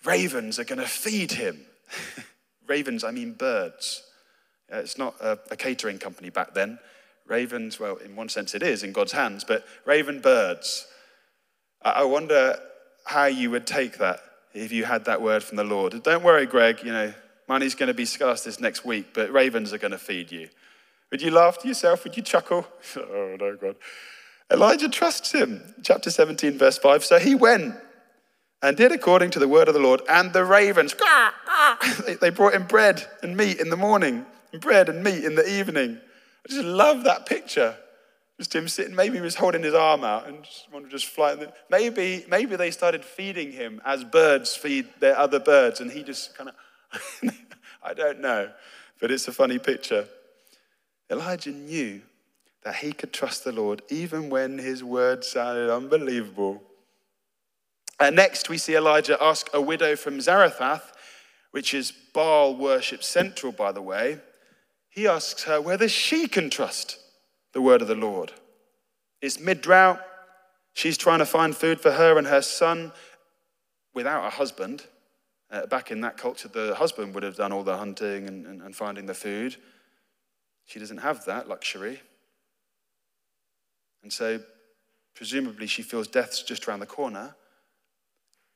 Ravens 0.04 0.58
are 0.58 0.64
going 0.64 0.80
to 0.80 0.88
feed 0.88 1.32
him. 1.32 1.60
Ravens, 2.66 3.04
I 3.04 3.10
mean 3.10 3.34
birds. 3.34 4.02
Uh, 4.72 4.78
it's 4.78 4.98
not 4.98 5.14
a, 5.20 5.38
a 5.50 5.56
catering 5.56 5.98
company 5.98 6.30
back 6.30 6.54
then. 6.54 6.78
Ravens, 7.26 7.78
well, 7.78 7.96
in 7.96 8.16
one 8.16 8.28
sense 8.28 8.54
it 8.54 8.62
is 8.62 8.82
in 8.82 8.92
God's 8.92 9.12
hands, 9.12 9.44
but 9.44 9.64
raven 9.84 10.20
birds. 10.20 10.86
I 11.80 12.04
wonder 12.04 12.58
how 13.04 13.26
you 13.26 13.50
would 13.50 13.66
take 13.66 13.98
that 13.98 14.20
if 14.54 14.70
you 14.70 14.84
had 14.84 15.04
that 15.06 15.22
word 15.22 15.42
from 15.42 15.56
the 15.56 15.64
Lord. 15.64 16.02
Don't 16.02 16.22
worry, 16.22 16.46
Greg, 16.46 16.82
you 16.84 16.92
know, 16.92 17.12
money's 17.48 17.74
going 17.74 17.88
to 17.88 17.94
be 17.94 18.04
scarce 18.04 18.44
this 18.44 18.60
next 18.60 18.84
week, 18.84 19.08
but 19.14 19.32
ravens 19.32 19.72
are 19.72 19.78
going 19.78 19.92
to 19.92 19.98
feed 19.98 20.30
you. 20.30 20.48
Would 21.10 21.22
you 21.22 21.30
laugh 21.30 21.58
to 21.58 21.68
yourself? 21.68 22.04
Would 22.04 22.16
you 22.16 22.22
chuckle? 22.22 22.66
oh, 22.96 23.36
no, 23.38 23.56
God. 23.56 23.76
Elijah 24.50 24.88
trusts 24.88 25.32
him. 25.32 25.74
Chapter 25.82 26.10
17, 26.10 26.58
verse 26.58 26.78
5. 26.78 27.04
So 27.04 27.18
he 27.18 27.34
went 27.34 27.74
and 28.62 28.76
did 28.76 28.92
according 28.92 29.30
to 29.30 29.38
the 29.38 29.48
word 29.48 29.68
of 29.68 29.74
the 29.74 29.80
Lord, 29.80 30.02
and 30.08 30.32
the 30.32 30.44
ravens, 30.44 30.94
they 32.20 32.30
brought 32.30 32.54
him 32.54 32.66
bread 32.66 33.04
and 33.22 33.36
meat 33.36 33.58
in 33.58 33.70
the 33.70 33.76
morning, 33.76 34.24
and 34.52 34.60
bread 34.60 34.88
and 34.88 35.02
meat 35.02 35.24
in 35.24 35.34
the 35.34 35.58
evening. 35.58 36.00
I 36.44 36.52
just 36.52 36.64
love 36.64 37.04
that 37.04 37.26
picture. 37.26 37.76
Just 38.38 38.54
him 38.54 38.66
sitting, 38.66 38.96
maybe 38.96 39.16
he 39.16 39.20
was 39.20 39.36
holding 39.36 39.62
his 39.62 39.74
arm 39.74 40.02
out 40.02 40.26
and 40.26 40.42
just 40.42 40.66
wanted 40.72 40.86
to 40.86 40.90
just 40.90 41.06
fly. 41.06 41.36
Maybe, 41.70 42.24
maybe 42.28 42.56
they 42.56 42.70
started 42.70 43.04
feeding 43.04 43.52
him 43.52 43.80
as 43.84 44.04
birds 44.04 44.56
feed 44.56 44.88
their 44.98 45.16
other 45.16 45.38
birds, 45.38 45.80
and 45.80 45.90
he 45.90 46.02
just 46.02 46.36
kind 46.36 46.50
of, 46.50 47.34
I 47.82 47.94
don't 47.94 48.20
know, 48.20 48.50
but 49.00 49.10
it's 49.10 49.28
a 49.28 49.32
funny 49.32 49.58
picture. 49.58 50.06
Elijah 51.10 51.52
knew 51.52 52.00
that 52.64 52.76
he 52.76 52.92
could 52.92 53.12
trust 53.12 53.44
the 53.44 53.52
Lord 53.52 53.82
even 53.90 54.30
when 54.30 54.58
his 54.58 54.82
word 54.82 55.24
sounded 55.24 55.70
unbelievable. 55.70 56.62
Next, 58.00 58.48
we 58.48 58.58
see 58.58 58.74
Elijah 58.74 59.16
ask 59.22 59.48
a 59.54 59.60
widow 59.60 59.94
from 59.94 60.20
Zarephath, 60.20 60.92
which 61.52 61.74
is 61.74 61.92
Baal 62.12 62.56
worship 62.56 63.04
central, 63.04 63.52
by 63.52 63.70
the 63.70 63.82
way 63.82 64.18
he 64.92 65.08
asks 65.08 65.44
her 65.44 65.58
whether 65.58 65.88
she 65.88 66.28
can 66.28 66.50
trust 66.50 66.98
the 67.54 67.62
word 67.62 67.80
of 67.80 67.88
the 67.88 67.94
Lord. 67.94 68.30
It's 69.22 69.40
mid 69.40 69.62
drought. 69.62 70.00
She's 70.74 70.98
trying 70.98 71.20
to 71.20 71.26
find 71.26 71.56
food 71.56 71.80
for 71.80 71.92
her 71.92 72.18
and 72.18 72.26
her 72.26 72.42
son 72.42 72.92
without 73.94 74.26
a 74.26 74.30
husband. 74.30 74.84
Uh, 75.50 75.66
back 75.66 75.90
in 75.90 76.02
that 76.02 76.18
culture, 76.18 76.48
the 76.48 76.74
husband 76.74 77.14
would 77.14 77.22
have 77.22 77.36
done 77.36 77.52
all 77.52 77.62
the 77.62 77.76
hunting 77.76 78.28
and, 78.28 78.46
and, 78.46 78.60
and 78.60 78.76
finding 78.76 79.06
the 79.06 79.14
food. 79.14 79.56
She 80.66 80.78
doesn't 80.78 80.98
have 80.98 81.24
that 81.24 81.48
luxury. 81.48 82.00
And 84.02 84.12
so, 84.12 84.40
presumably, 85.14 85.66
she 85.66 85.82
feels 85.82 86.06
death's 86.06 86.42
just 86.42 86.68
around 86.68 86.80
the 86.80 86.86
corner. 86.86 87.34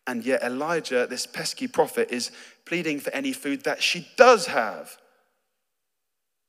And 0.06 0.24
yet, 0.24 0.42
Elijah, 0.42 1.06
this 1.06 1.26
pesky 1.26 1.66
prophet, 1.66 2.10
is 2.10 2.30
pleading 2.66 3.00
for 3.00 3.10
any 3.12 3.32
food 3.32 3.64
that 3.64 3.82
she 3.82 4.06
does 4.16 4.46
have. 4.46 4.96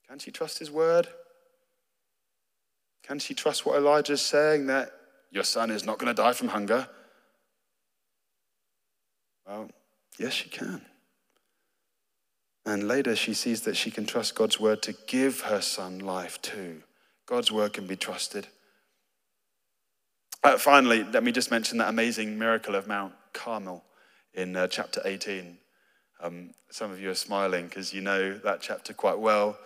Can 0.10 0.20
she 0.20 0.32
trust 0.32 0.60
his 0.60 0.72
word? 0.72 1.08
Can 3.04 3.20
she 3.20 3.34
trust 3.34 3.66
what 3.66 3.78
Elijah 3.78 4.14
is 4.14 4.22
saying 4.22 4.68
that 4.68 4.92
your 5.32 5.44
son 5.44 5.72
is 5.72 5.86
not 5.86 5.98
going 5.98 6.14
to 6.14 6.22
die 6.22 6.34
from 6.34 6.50
hunger? 6.50 6.88
Well, 9.48 9.70
yes, 10.20 10.34
she 10.34 10.50
can. 10.50 10.82
And 12.66 12.88
later 12.88 13.16
she 13.16 13.34
sees 13.34 13.62
that 13.62 13.78
she 13.78 13.92
can 13.92 14.06
trust 14.06 14.36
God's 14.36 14.60
word 14.60 14.82
to 14.84 14.94
give 15.08 15.42
her 15.42 15.62
son 15.62 16.00
life 16.00 16.42
too. 16.42 16.84
God's 17.26 17.52
word 17.52 17.74
can 17.74 17.88
be 17.88 17.96
trusted. 17.96 18.48
Uh, 20.44 20.58
finally, 20.58 21.04
let 21.04 21.24
me 21.24 21.32
just 21.32 21.50
mention 21.50 21.78
that 21.78 21.90
amazing 21.90 22.38
miracle 22.38 22.76
of 22.76 22.88
Mount 22.88 23.14
Carmel 23.34 23.84
in 24.34 24.56
uh, 24.56 24.68
chapter 24.68 25.02
18. 25.04 25.58
Um, 26.22 26.52
some 26.70 26.92
of 26.92 27.00
you 27.00 27.10
are 27.10 27.16
smiling 27.16 27.68
because 27.68 27.94
you 27.94 28.02
know 28.02 28.38
that 28.40 28.62
chapter 28.62 28.94
quite 28.94 29.20
well. 29.20 29.58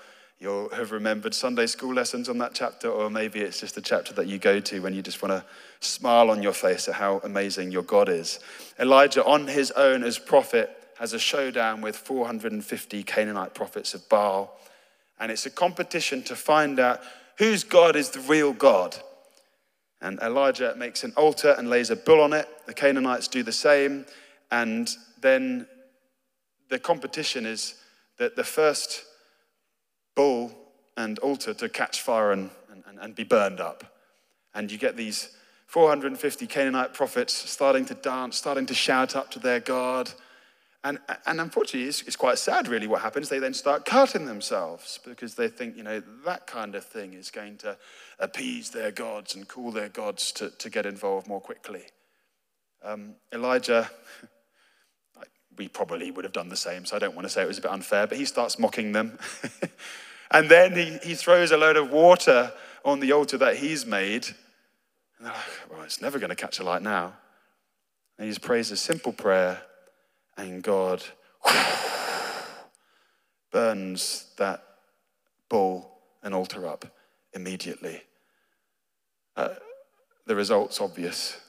You'll 0.42 0.70
have 0.70 0.92
remembered 0.92 1.36
Sunday 1.36 1.68
school 1.68 1.94
lessons 1.94 2.28
on 2.28 2.40
that 2.40 2.56
chapter, 2.56 2.90
or 2.90 3.12
maybe 3.12 3.42
it's 3.42 3.60
just 3.60 3.78
a 3.78 3.82
chapter 3.82 4.12
that 4.14 4.26
you 4.26 4.40
go 4.40 4.60
to 4.60 4.80
when 4.82 4.96
you 4.96 5.04
just 5.04 5.22
want 5.22 5.34
to 5.34 5.46
smile 5.88 6.32
on 6.32 6.42
your 6.42 6.52
face 6.52 6.88
at 6.88 6.96
how 6.96 7.20
amazing 7.24 7.72
your 7.72 7.84
God 7.84 8.10
is. 8.10 8.40
Elijah, 8.80 9.24
on 9.24 9.46
his 9.46 9.70
own 9.70 10.04
as 10.04 10.18
prophet, 10.18 10.76
has 10.98 11.14
a 11.14 11.20
showdown 11.20 11.80
with 11.82 11.96
450 11.96 13.04
Canaanite 13.04 13.54
prophets 13.54 13.94
of 13.94 14.10
Baal. 14.10 14.60
And 15.20 15.32
it's 15.32 15.46
a 15.46 15.52
competition 15.52 16.24
to 16.24 16.36
find 16.36 16.80
out 16.80 17.02
whose 17.38 17.64
God 17.64 17.96
is 17.96 18.10
the 18.10 18.22
real 18.22 18.52
God. 18.52 18.98
And 20.02 20.18
Elijah 20.22 20.74
makes 20.76 21.04
an 21.04 21.14
altar 21.16 21.54
and 21.56 21.70
lays 21.70 21.92
a 21.92 21.96
bull 21.96 22.20
on 22.20 22.34
it. 22.34 22.48
The 22.66 22.74
Canaanites 22.74 23.28
do 23.28 23.44
the 23.44 23.52
same. 23.52 24.08
And 24.50 24.90
then 25.20 25.68
the 26.70 26.80
competition 26.80 27.46
is 27.46 27.76
that 28.18 28.36
the 28.36 28.44
first 28.44 29.04
bull 30.16 30.52
and 30.98 31.20
altar 31.20 31.54
to 31.54 31.70
catch 31.70 32.02
fire 32.02 32.32
and, 32.32 32.50
and, 32.88 33.00
and 33.00 33.16
be 33.16 33.24
burned 33.24 33.60
up. 33.60 33.84
And 34.54 34.72
you 34.72 34.78
get 34.78 34.98
these 34.98 35.36
450 35.68 36.48
Canaanite 36.48 36.94
prophets 36.94 37.34
starting 37.34 37.86
to 37.86 37.94
dance, 37.94 38.36
starting 38.36 38.66
to 38.66 38.74
shout 38.74 39.16
up 39.16 39.32
to 39.32 39.40
their 39.40 39.62
God. 39.62 40.12
And, 40.84 41.00
and 41.26 41.40
unfortunately, 41.40 41.88
it's, 41.88 42.02
it's, 42.02 42.16
quite 42.16 42.40
sad, 42.40 42.68
really, 42.68 42.88
what 42.88 43.02
happens. 43.02 43.30
They 43.30 43.40
then 43.40 43.54
start 43.54 43.86
cutting 43.86 44.26
themselves 44.26 45.00
because 45.06 45.36
they 45.36 45.48
think, 45.48 45.78
you 45.78 45.84
know, 45.84 46.02
that 46.26 46.48
kind 46.48 46.76
of 46.76 46.84
thing 46.84 47.14
is 47.14 47.32
going 47.32 47.58
to 47.60 47.78
appease 48.20 48.72
their 48.72 48.92
gods 48.92 49.36
and 49.36 49.48
call 49.48 49.72
their 49.72 49.90
gods 49.90 50.32
to, 50.34 50.50
to 50.50 50.70
get 50.70 50.86
involved 50.86 51.28
more 51.28 51.40
quickly. 51.40 51.84
Um, 52.84 53.16
Elijah, 53.32 53.90
we 55.58 55.68
probably 55.68 56.12
would 56.12 56.26
have 56.26 56.34
done 56.34 56.50
the 56.50 56.56
same, 56.56 56.86
so 56.86 56.96
I 56.96 57.00
don't 57.00 57.16
want 57.16 57.28
to 57.28 57.30
say 57.30 57.42
it 57.42 57.48
was 57.48 57.58
a 57.58 57.62
bit 57.62 57.72
unfair, 57.72 58.08
but 58.08 58.18
he 58.18 58.26
starts 58.26 58.58
mocking 58.58 58.92
them. 58.92 59.20
and 60.32 60.50
then 60.50 60.76
he, 60.76 60.98
he 61.10 61.16
throws 61.16 61.52
a 61.52 61.58
load 61.58 61.78
of 61.78 61.92
water 61.92 62.54
on 62.84 63.00
the 63.00 63.12
altar 63.12 63.38
that 63.38 63.58
he's 63.58 63.86
made. 63.86 64.28
And 65.18 65.28
they're 65.28 65.34
like, 65.34 65.72
well, 65.72 65.82
it's 65.84 66.02
never 66.02 66.20
going 66.20 66.30
to 66.30 66.36
catch 66.36 66.60
a 66.60 66.64
light 66.64 66.82
now. 66.82 67.14
And 68.18 68.26
he 68.26 68.32
just 68.32 68.42
prays 68.42 68.72
a 68.72 68.78
simple 68.78 69.14
prayer, 69.14 69.62
and 70.38 70.64
God 70.64 71.04
burns 73.52 74.28
that 74.38 74.64
bull 75.50 75.92
and 76.24 76.34
altar 76.34 76.68
up 76.68 76.86
immediately. 77.34 78.04
Uh, 79.36 79.50
the 80.26 80.36
result's 80.36 80.80
obvious. 80.80 81.40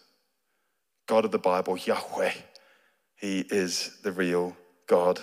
God 1.06 1.24
of 1.24 1.30
the 1.30 1.38
Bible, 1.38 1.76
Yahweh, 1.76 2.32
he 3.22 3.40
is 3.40 3.96
the 4.02 4.10
real 4.10 4.56
God. 4.88 5.20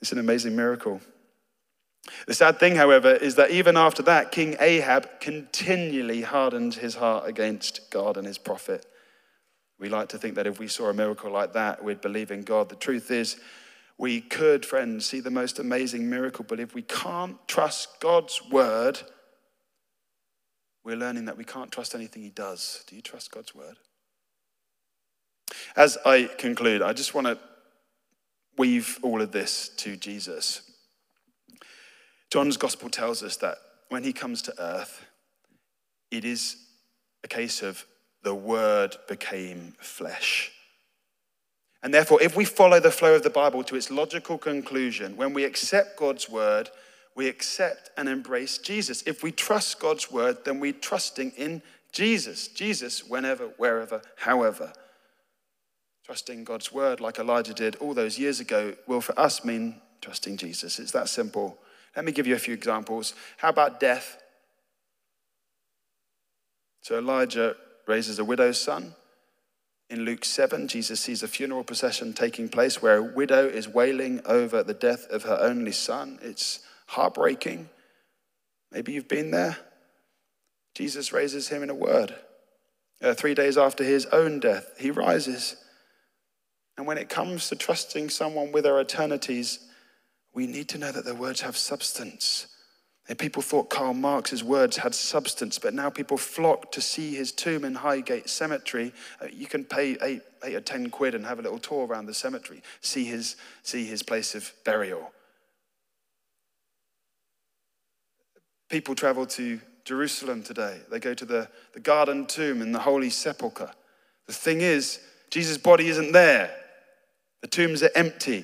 It's 0.00 0.10
an 0.10 0.18
amazing 0.18 0.56
miracle. 0.56 1.00
The 2.26 2.34
sad 2.34 2.58
thing, 2.58 2.74
however, 2.74 3.12
is 3.14 3.36
that 3.36 3.52
even 3.52 3.76
after 3.76 4.02
that, 4.02 4.32
King 4.32 4.56
Ahab 4.58 5.20
continually 5.20 6.22
hardened 6.22 6.74
his 6.74 6.96
heart 6.96 7.28
against 7.28 7.88
God 7.90 8.16
and 8.16 8.26
his 8.26 8.36
prophet. 8.36 8.84
We 9.78 9.88
like 9.88 10.08
to 10.08 10.18
think 10.18 10.34
that 10.34 10.48
if 10.48 10.58
we 10.58 10.66
saw 10.66 10.90
a 10.90 10.92
miracle 10.92 11.30
like 11.30 11.52
that, 11.52 11.84
we'd 11.84 12.00
believe 12.00 12.32
in 12.32 12.42
God. 12.42 12.68
The 12.68 12.74
truth 12.74 13.12
is, 13.12 13.36
we 13.96 14.20
could, 14.20 14.66
friends, 14.66 15.06
see 15.06 15.20
the 15.20 15.30
most 15.30 15.60
amazing 15.60 16.10
miracle, 16.10 16.44
but 16.46 16.58
if 16.58 16.74
we 16.74 16.82
can't 16.82 17.36
trust 17.46 18.00
God's 18.00 18.42
word, 18.50 19.00
we're 20.82 20.96
learning 20.96 21.26
that 21.26 21.38
we 21.38 21.44
can't 21.44 21.70
trust 21.70 21.94
anything 21.94 22.22
he 22.22 22.30
does. 22.30 22.84
Do 22.88 22.96
you 22.96 23.02
trust 23.02 23.30
God's 23.30 23.54
word? 23.54 23.76
As 25.76 25.98
I 26.04 26.30
conclude, 26.38 26.82
I 26.82 26.92
just 26.92 27.14
want 27.14 27.26
to 27.26 27.38
weave 28.56 28.98
all 29.02 29.20
of 29.20 29.32
this 29.32 29.70
to 29.76 29.96
Jesus. 29.96 30.70
John's 32.30 32.56
gospel 32.56 32.88
tells 32.88 33.22
us 33.22 33.36
that 33.38 33.58
when 33.88 34.04
he 34.04 34.12
comes 34.12 34.42
to 34.42 34.54
earth, 34.58 35.04
it 36.10 36.24
is 36.24 36.56
a 37.22 37.28
case 37.28 37.62
of 37.62 37.84
the 38.22 38.34
word 38.34 38.96
became 39.08 39.74
flesh. 39.78 40.50
And 41.82 41.92
therefore, 41.92 42.22
if 42.22 42.34
we 42.34 42.46
follow 42.46 42.80
the 42.80 42.90
flow 42.90 43.14
of 43.14 43.22
the 43.22 43.30
Bible 43.30 43.62
to 43.64 43.76
its 43.76 43.90
logical 43.90 44.38
conclusion, 44.38 45.16
when 45.16 45.34
we 45.34 45.44
accept 45.44 45.98
God's 45.98 46.28
word, 46.30 46.70
we 47.14 47.28
accept 47.28 47.90
and 47.96 48.08
embrace 48.08 48.58
Jesus. 48.58 49.02
If 49.06 49.22
we 49.22 49.30
trust 49.30 49.80
God's 49.80 50.10
word, 50.10 50.44
then 50.44 50.60
we're 50.60 50.72
trusting 50.72 51.32
in 51.36 51.62
Jesus. 51.92 52.48
Jesus, 52.48 53.04
whenever, 53.04 53.48
wherever, 53.58 54.00
however. 54.16 54.72
Trusting 56.04 56.44
God's 56.44 56.70
word, 56.70 57.00
like 57.00 57.18
Elijah 57.18 57.54
did 57.54 57.76
all 57.76 57.94
those 57.94 58.18
years 58.18 58.38
ago, 58.38 58.74
will 58.86 59.00
for 59.00 59.18
us 59.18 59.44
mean 59.44 59.80
trusting 60.02 60.36
Jesus. 60.36 60.78
It's 60.78 60.92
that 60.92 61.08
simple. 61.08 61.58
Let 61.96 62.04
me 62.04 62.12
give 62.12 62.26
you 62.26 62.34
a 62.34 62.38
few 62.38 62.52
examples. 62.52 63.14
How 63.38 63.48
about 63.48 63.80
death? 63.80 64.22
So 66.82 66.98
Elijah 66.98 67.56
raises 67.86 68.18
a 68.18 68.24
widow's 68.24 68.60
son. 68.60 68.94
In 69.88 70.04
Luke 70.04 70.24
7, 70.24 70.68
Jesus 70.68 71.00
sees 71.00 71.22
a 71.22 71.28
funeral 71.28 71.64
procession 71.64 72.12
taking 72.12 72.48
place 72.48 72.82
where 72.82 72.96
a 72.98 73.02
widow 73.02 73.46
is 73.46 73.68
wailing 73.68 74.20
over 74.26 74.62
the 74.62 74.74
death 74.74 75.06
of 75.10 75.22
her 75.22 75.38
only 75.40 75.72
son. 75.72 76.18
It's 76.20 76.60
heartbreaking. 76.88 77.70
Maybe 78.70 78.92
you've 78.92 79.08
been 79.08 79.30
there. 79.30 79.56
Jesus 80.74 81.12
raises 81.12 81.48
him 81.48 81.62
in 81.62 81.70
a 81.70 81.74
word. 81.74 82.14
Uh, 83.00 83.14
three 83.14 83.34
days 83.34 83.56
after 83.56 83.84
his 83.84 84.06
own 84.06 84.40
death, 84.40 84.72
he 84.78 84.90
rises. 84.90 85.56
And 86.76 86.86
when 86.86 86.98
it 86.98 87.08
comes 87.08 87.48
to 87.48 87.56
trusting 87.56 88.10
someone 88.10 88.50
with 88.52 88.66
our 88.66 88.80
eternities, 88.80 89.60
we 90.34 90.46
need 90.46 90.68
to 90.70 90.78
know 90.78 90.90
that 90.90 91.04
their 91.04 91.14
words 91.14 91.40
have 91.42 91.56
substance. 91.56 92.48
And 93.08 93.18
people 93.18 93.42
thought 93.42 93.68
Karl 93.68 93.92
Marx's 93.92 94.42
words 94.42 94.78
had 94.78 94.94
substance, 94.94 95.58
but 95.58 95.74
now 95.74 95.90
people 95.90 96.16
flock 96.16 96.72
to 96.72 96.80
see 96.80 97.14
his 97.14 97.32
tomb 97.32 97.64
in 97.64 97.74
Highgate 97.74 98.30
Cemetery. 98.30 98.92
Uh, 99.20 99.26
you 99.30 99.46
can 99.46 99.62
pay 99.64 99.96
eight, 100.00 100.22
eight 100.42 100.54
or 100.54 100.60
ten 100.60 100.88
quid 100.88 101.14
and 101.14 101.26
have 101.26 101.38
a 101.38 101.42
little 101.42 101.58
tour 101.58 101.86
around 101.86 102.06
the 102.06 102.14
cemetery, 102.14 102.62
see 102.80 103.04
his, 103.04 103.36
see 103.62 103.84
his 103.84 104.02
place 104.02 104.34
of 104.34 104.50
burial. 104.64 105.12
People 108.70 108.94
travel 108.94 109.26
to 109.26 109.60
Jerusalem 109.84 110.42
today. 110.42 110.80
They 110.90 110.98
go 110.98 111.12
to 111.12 111.26
the, 111.26 111.48
the 111.74 111.80
garden 111.80 112.24
tomb 112.24 112.62
and 112.62 112.74
the 112.74 112.80
Holy 112.80 113.10
Sepulchre. 113.10 113.70
The 114.26 114.32
thing 114.32 114.62
is, 114.62 114.98
Jesus' 115.28 115.58
body 115.58 115.88
isn't 115.88 116.12
there, 116.12 116.50
the 117.44 117.48
tombs 117.48 117.82
are 117.82 117.90
empty. 117.94 118.42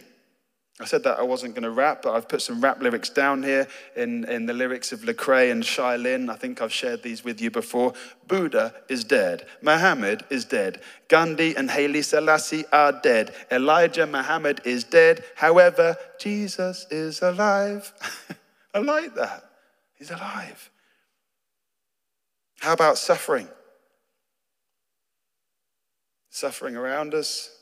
I 0.78 0.84
said 0.84 1.04
that 1.04 1.18
I 1.18 1.22
wasn't 1.22 1.54
going 1.54 1.62
to 1.62 1.70
rap, 1.70 2.02
but 2.02 2.12
I've 2.12 2.28
put 2.28 2.42
some 2.42 2.60
rap 2.60 2.82
lyrics 2.82 3.08
down 3.08 3.42
here 3.42 3.66
in, 3.96 4.28
in 4.28 4.44
the 4.44 4.52
lyrics 4.52 4.92
of 4.92 5.00
Lecrae 5.00 5.50
and 5.50 5.64
Shai 5.64 5.96
Lin. 5.96 6.28
I 6.28 6.36
think 6.36 6.60
I've 6.60 6.70
shared 6.70 7.02
these 7.02 7.24
with 7.24 7.40
you 7.40 7.50
before. 7.50 7.94
Buddha 8.28 8.74
is 8.90 9.04
dead. 9.04 9.46
Muhammad 9.62 10.26
is 10.28 10.44
dead. 10.44 10.82
Gandhi 11.08 11.56
and 11.56 11.70
Haile 11.70 12.02
Selassie 12.02 12.66
are 12.74 12.92
dead. 12.92 13.34
Elijah 13.50 14.06
Muhammad 14.06 14.60
is 14.66 14.84
dead. 14.84 15.24
However, 15.34 15.96
Jesus 16.18 16.86
is 16.90 17.22
alive. 17.22 17.90
I 18.74 18.80
like 18.80 19.14
that. 19.14 19.44
He's 19.94 20.10
alive. 20.10 20.70
How 22.58 22.74
about 22.74 22.98
suffering? 22.98 23.48
Suffering 26.28 26.76
around 26.76 27.14
us, 27.14 27.59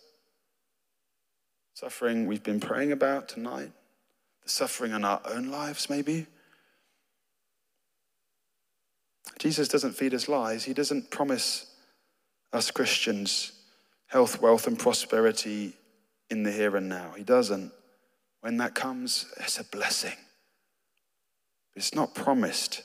suffering 1.78 2.26
we've 2.26 2.42
been 2.42 2.58
praying 2.58 2.90
about 2.90 3.28
tonight, 3.28 3.70
the 4.42 4.48
suffering 4.48 4.90
in 4.90 5.04
our 5.04 5.20
own 5.24 5.48
lives, 5.48 5.88
maybe. 5.88 6.26
Jesus 9.38 9.68
doesn't 9.68 9.92
feed 9.92 10.12
us 10.12 10.28
lies. 10.28 10.64
He 10.64 10.74
doesn't 10.74 11.08
promise 11.12 11.72
us 12.52 12.72
Christians 12.72 13.52
health, 14.06 14.42
wealth, 14.42 14.66
and 14.66 14.76
prosperity 14.76 15.72
in 16.30 16.42
the 16.42 16.50
here 16.50 16.74
and 16.76 16.88
now. 16.88 17.12
He 17.16 17.22
doesn't. 17.22 17.70
When 18.40 18.56
that 18.56 18.74
comes, 18.74 19.26
it's 19.36 19.60
a 19.60 19.64
blessing. 19.64 20.16
It's 21.76 21.94
not 21.94 22.12
promised. 22.12 22.82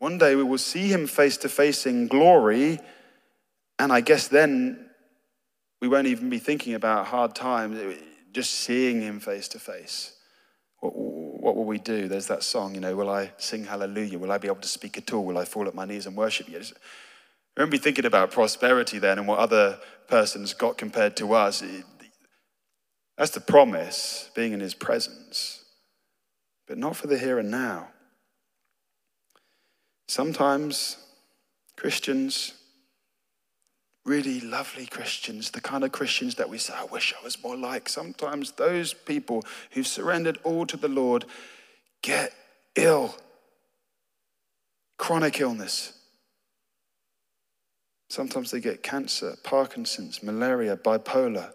One 0.00 0.18
day 0.18 0.34
we 0.34 0.42
will 0.42 0.58
see 0.58 0.88
him 0.88 1.06
face 1.06 1.36
to 1.38 1.48
face 1.48 1.86
in 1.86 2.08
glory, 2.08 2.80
and 3.78 3.92
I 3.92 4.00
guess 4.00 4.26
then 4.26 4.88
we 5.82 5.88
won't 5.88 6.06
even 6.06 6.30
be 6.30 6.38
thinking 6.38 6.74
about 6.74 7.06
hard 7.06 7.34
times, 7.34 7.76
eh, 7.76 7.96
just 8.32 8.52
seeing 8.52 9.00
him 9.00 9.18
face 9.18 9.48
to 9.48 9.58
face. 9.58 10.12
What, 10.78 10.94
what 10.94 11.56
will 11.56 11.64
we 11.64 11.78
do? 11.78 12.06
There's 12.06 12.28
that 12.28 12.44
song, 12.44 12.76
you 12.76 12.80
know, 12.80 12.94
will 12.94 13.10
I 13.10 13.32
sing 13.36 13.64
hallelujah? 13.64 14.16
Will 14.16 14.30
I 14.30 14.38
be 14.38 14.46
able 14.46 14.60
to 14.60 14.68
speak 14.68 14.96
at 14.96 15.12
all? 15.12 15.24
Will 15.24 15.38
I 15.38 15.44
fall 15.44 15.66
at 15.66 15.74
my 15.74 15.84
knees 15.84 16.06
and 16.06 16.16
worship 16.16 16.48
you? 16.48 16.60
We 16.60 17.62
won't 17.62 17.72
be 17.72 17.78
thinking 17.78 18.04
about 18.04 18.30
prosperity 18.30 19.00
then 19.00 19.18
and 19.18 19.26
what 19.26 19.40
other 19.40 19.80
persons 20.06 20.54
got 20.54 20.78
compared 20.78 21.16
to 21.16 21.34
us. 21.34 21.64
That's 23.18 23.32
the 23.32 23.40
promise, 23.40 24.30
being 24.36 24.52
in 24.52 24.60
his 24.60 24.74
presence, 24.74 25.64
but 26.68 26.78
not 26.78 26.94
for 26.94 27.08
the 27.08 27.18
here 27.18 27.40
and 27.40 27.50
now. 27.50 27.88
Sometimes 30.06 30.96
Christians, 31.76 32.54
really 34.04 34.40
lovely 34.40 34.86
Christians, 34.86 35.50
the 35.50 35.60
kind 35.60 35.84
of 35.84 35.92
Christians 35.92 36.34
that 36.36 36.48
we 36.48 36.58
say, 36.58 36.74
I 36.74 36.84
wish 36.84 37.14
I 37.18 37.22
was 37.22 37.42
more 37.42 37.56
like, 37.56 37.88
sometimes 37.88 38.52
those 38.52 38.92
people 38.92 39.44
who've 39.70 39.86
surrendered 39.86 40.38
all 40.42 40.66
to 40.66 40.76
the 40.76 40.88
Lord 40.88 41.24
get 42.02 42.32
ill, 42.74 43.14
chronic 44.98 45.40
illness. 45.40 45.92
Sometimes 48.10 48.50
they 48.50 48.60
get 48.60 48.82
cancer, 48.82 49.36
Parkinson's, 49.44 50.22
malaria, 50.22 50.76
bipolar, 50.76 51.52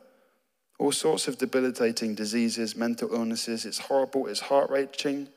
all 0.79 0.91
sorts 0.91 1.27
of 1.27 1.37
debilitating 1.37 2.15
diseases, 2.15 2.75
mental 2.75 3.13
illnesses. 3.13 3.65
It's 3.65 3.79
horrible, 3.79 4.27
it's 4.27 4.39
heart 4.39 4.69
wrenching. 4.69 5.27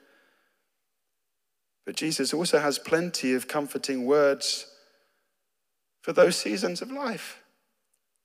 But 1.84 1.96
Jesus 1.96 2.32
also 2.32 2.58
has 2.58 2.78
plenty 2.78 3.34
of 3.34 3.48
comforting 3.48 4.06
words 4.06 4.69
for 6.00 6.12
those 6.12 6.36
seasons 6.36 6.82
of 6.82 6.90
life. 6.90 7.42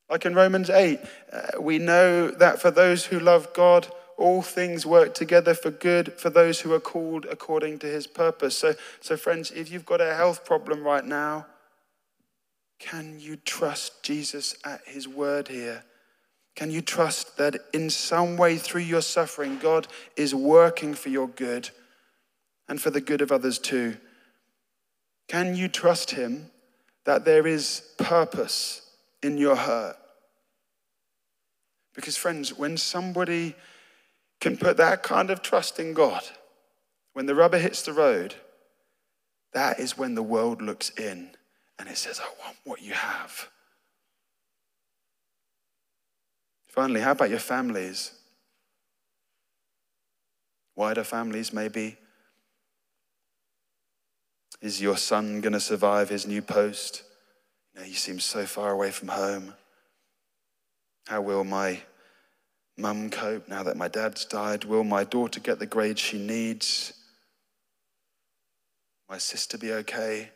Like 0.09 0.25
in 0.25 0.35
Romans 0.35 0.69
8, 0.69 0.99
uh, 1.31 1.41
we 1.59 1.79
know 1.79 2.29
that 2.29 2.61
for 2.61 2.71
those 2.71 3.05
who 3.05 3.19
love 3.19 3.53
God, 3.53 3.87
all 4.17 4.41
things 4.41 4.85
work 4.85 5.13
together 5.13 5.53
for 5.53 5.71
good 5.71 6.13
for 6.13 6.29
those 6.29 6.61
who 6.61 6.73
are 6.73 6.79
called 6.79 7.25
according 7.25 7.79
to 7.79 7.87
his 7.87 8.07
purpose. 8.07 8.57
So, 8.57 8.75
so 9.01 9.17
friends, 9.17 9.51
if 9.51 9.71
you've 9.71 9.85
got 9.85 9.99
a 9.99 10.13
health 10.13 10.45
problem 10.45 10.83
right 10.83 11.03
now, 11.03 11.47
can 12.79 13.19
you 13.19 13.35
trust 13.35 14.03
Jesus 14.03 14.55
at 14.63 14.81
his 14.85 15.07
word 15.07 15.47
here? 15.47 15.83
Can 16.55 16.71
you 16.71 16.81
trust 16.81 17.37
that 17.37 17.55
in 17.73 17.89
some 17.89 18.37
way 18.37 18.57
through 18.57 18.81
your 18.81 19.01
suffering, 19.01 19.57
God 19.57 19.87
is 20.15 20.33
working 20.33 20.93
for 20.93 21.09
your 21.09 21.27
good? 21.27 21.69
and 22.67 22.81
for 22.81 22.89
the 22.89 23.01
good 23.01 23.21
of 23.21 23.31
others 23.31 23.59
too. 23.59 23.97
Can 25.27 25.55
you 25.55 25.67
trust 25.67 26.11
Him 26.11 26.51
that 27.05 27.25
there 27.25 27.47
is 27.47 27.81
purpose 27.97 28.81
in 29.23 29.37
your 29.37 29.55
hurt? 29.55 29.95
Because, 31.93 32.17
friends, 32.17 32.53
when 32.53 32.77
somebody 32.77 33.55
can 34.41 34.57
put 34.57 34.77
that 34.77 35.01
kind 35.01 35.29
of 35.29 35.41
trust 35.41 35.79
in 35.79 35.93
God, 35.93 36.23
when 37.13 37.25
the 37.25 37.35
rubber 37.35 37.57
hits 37.57 37.83
the 37.83 37.93
road, 37.93 38.35
that 39.53 39.79
is 39.79 39.97
when 39.97 40.15
the 40.15 40.23
world 40.23 40.61
looks 40.61 40.89
in 40.89 41.29
and 41.79 41.87
it 41.87 41.97
says, 41.97 42.19
I 42.19 42.27
want 42.43 42.57
what 42.65 42.81
you 42.81 42.93
have. 42.93 43.49
Finally, 46.67 46.99
how 46.99 47.11
about 47.11 47.29
your 47.29 47.39
families? 47.39 48.11
Wider 50.75 51.05
families, 51.05 51.53
maybe. 51.53 51.97
Is 54.65 54.81
your 54.81 54.97
son 54.97 55.41
going 55.41 55.53
to 55.53 55.59
survive 55.59 56.09
his 56.09 56.25
new 56.25 56.41
post? 56.41 57.03
You 57.71 57.81
know, 57.81 57.85
he 57.85 57.93
seems 57.93 58.25
so 58.25 58.47
far 58.47 58.71
away 58.71 58.89
from 58.89 59.09
home. 59.09 59.53
How 61.05 61.21
will 61.21 61.43
my 61.43 61.81
mum 62.75 63.11
cope 63.11 63.47
now 63.47 63.61
that 63.61 63.77
my 63.77 63.87
dad's 63.87 64.25
died? 64.25 64.63
Will 64.63 64.83
my 64.83 65.03
daughter 65.03 65.39
get 65.39 65.59
the 65.59 65.67
grades 65.67 66.01
she 66.01 66.17
needs? 66.17 66.93
My 69.07 69.19
sister 69.19 69.59
be 69.59 69.71
okay? 69.71 70.31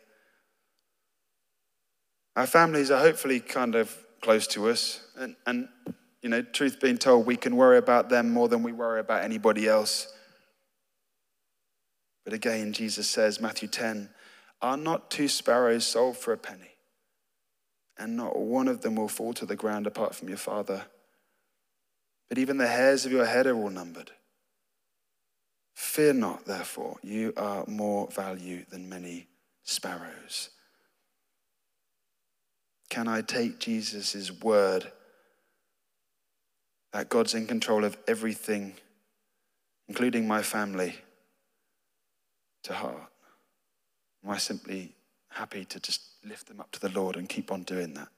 Our 2.36 2.46
families 2.46 2.92
are 2.92 3.00
hopefully 3.00 3.40
kind 3.40 3.74
of 3.74 3.92
close 4.22 4.46
to 4.46 4.70
us. 4.70 5.00
And, 5.18 5.34
and, 5.44 5.66
you 6.22 6.28
know, 6.28 6.42
truth 6.42 6.80
being 6.80 6.98
told, 6.98 7.26
we 7.26 7.34
can 7.34 7.56
worry 7.56 7.78
about 7.78 8.10
them 8.10 8.32
more 8.32 8.46
than 8.46 8.62
we 8.62 8.70
worry 8.70 9.00
about 9.00 9.24
anybody 9.24 9.66
else. 9.66 10.06
But 12.24 12.32
again, 12.32 12.72
Jesus 12.72 13.08
says, 13.08 13.40
Matthew 13.40 13.68
10, 13.68 14.08
are 14.62 14.76
not 14.76 15.10
two 15.10 15.28
sparrows 15.28 15.86
sold 15.86 16.16
for 16.16 16.32
a 16.32 16.38
penny? 16.38 16.76
And 17.98 18.16
not 18.16 18.38
one 18.38 18.68
of 18.68 18.80
them 18.80 18.96
will 18.96 19.08
fall 19.08 19.34
to 19.34 19.46
the 19.46 19.56
ground 19.56 19.86
apart 19.86 20.14
from 20.14 20.28
your 20.28 20.38
Father. 20.38 20.84
But 22.28 22.38
even 22.38 22.56
the 22.56 22.66
hairs 22.66 23.04
of 23.04 23.12
your 23.12 23.26
head 23.26 23.46
are 23.46 23.56
all 23.56 23.70
numbered. 23.70 24.10
Fear 25.74 26.14
not, 26.14 26.44
therefore, 26.44 26.96
you 27.02 27.32
are 27.36 27.64
more 27.66 28.08
value 28.08 28.64
than 28.70 28.88
many 28.88 29.28
sparrows. 29.64 30.50
Can 32.88 33.08
I 33.08 33.22
take 33.22 33.60
Jesus' 33.60 34.30
word 34.30 34.90
that 36.92 37.08
God's 37.08 37.34
in 37.34 37.46
control 37.46 37.84
of 37.84 37.96
everything 38.08 38.74
including 39.88 40.28
my 40.28 40.40
family, 40.40 40.94
to 42.62 42.72
heart? 42.72 43.09
Am 44.24 44.30
I 44.30 44.38
simply 44.38 44.94
happy 45.28 45.64
to 45.64 45.80
just 45.80 46.02
lift 46.24 46.48
them 46.48 46.60
up 46.60 46.70
to 46.72 46.80
the 46.80 46.88
Lord 46.90 47.16
and 47.16 47.28
keep 47.28 47.50
on 47.50 47.62
doing 47.62 47.94
that? 47.94 48.08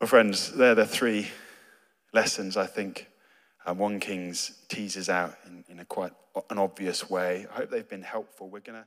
Well, 0.00 0.08
friends, 0.08 0.52
they're 0.52 0.74
the 0.74 0.86
three 0.86 1.28
lessons 2.12 2.56
I 2.56 2.66
think 2.66 3.08
um, 3.64 3.78
1 3.78 3.98
Kings 3.98 4.62
teases 4.68 5.08
out 5.08 5.36
in, 5.46 5.64
in 5.68 5.80
a 5.80 5.84
quite 5.84 6.12
an 6.50 6.58
obvious 6.58 7.08
way. 7.08 7.46
I 7.50 7.56
hope 7.56 7.70
they've 7.70 7.88
been 7.88 8.02
helpful. 8.02 8.48
We're 8.48 8.60
going 8.60 8.82
to 8.82 8.86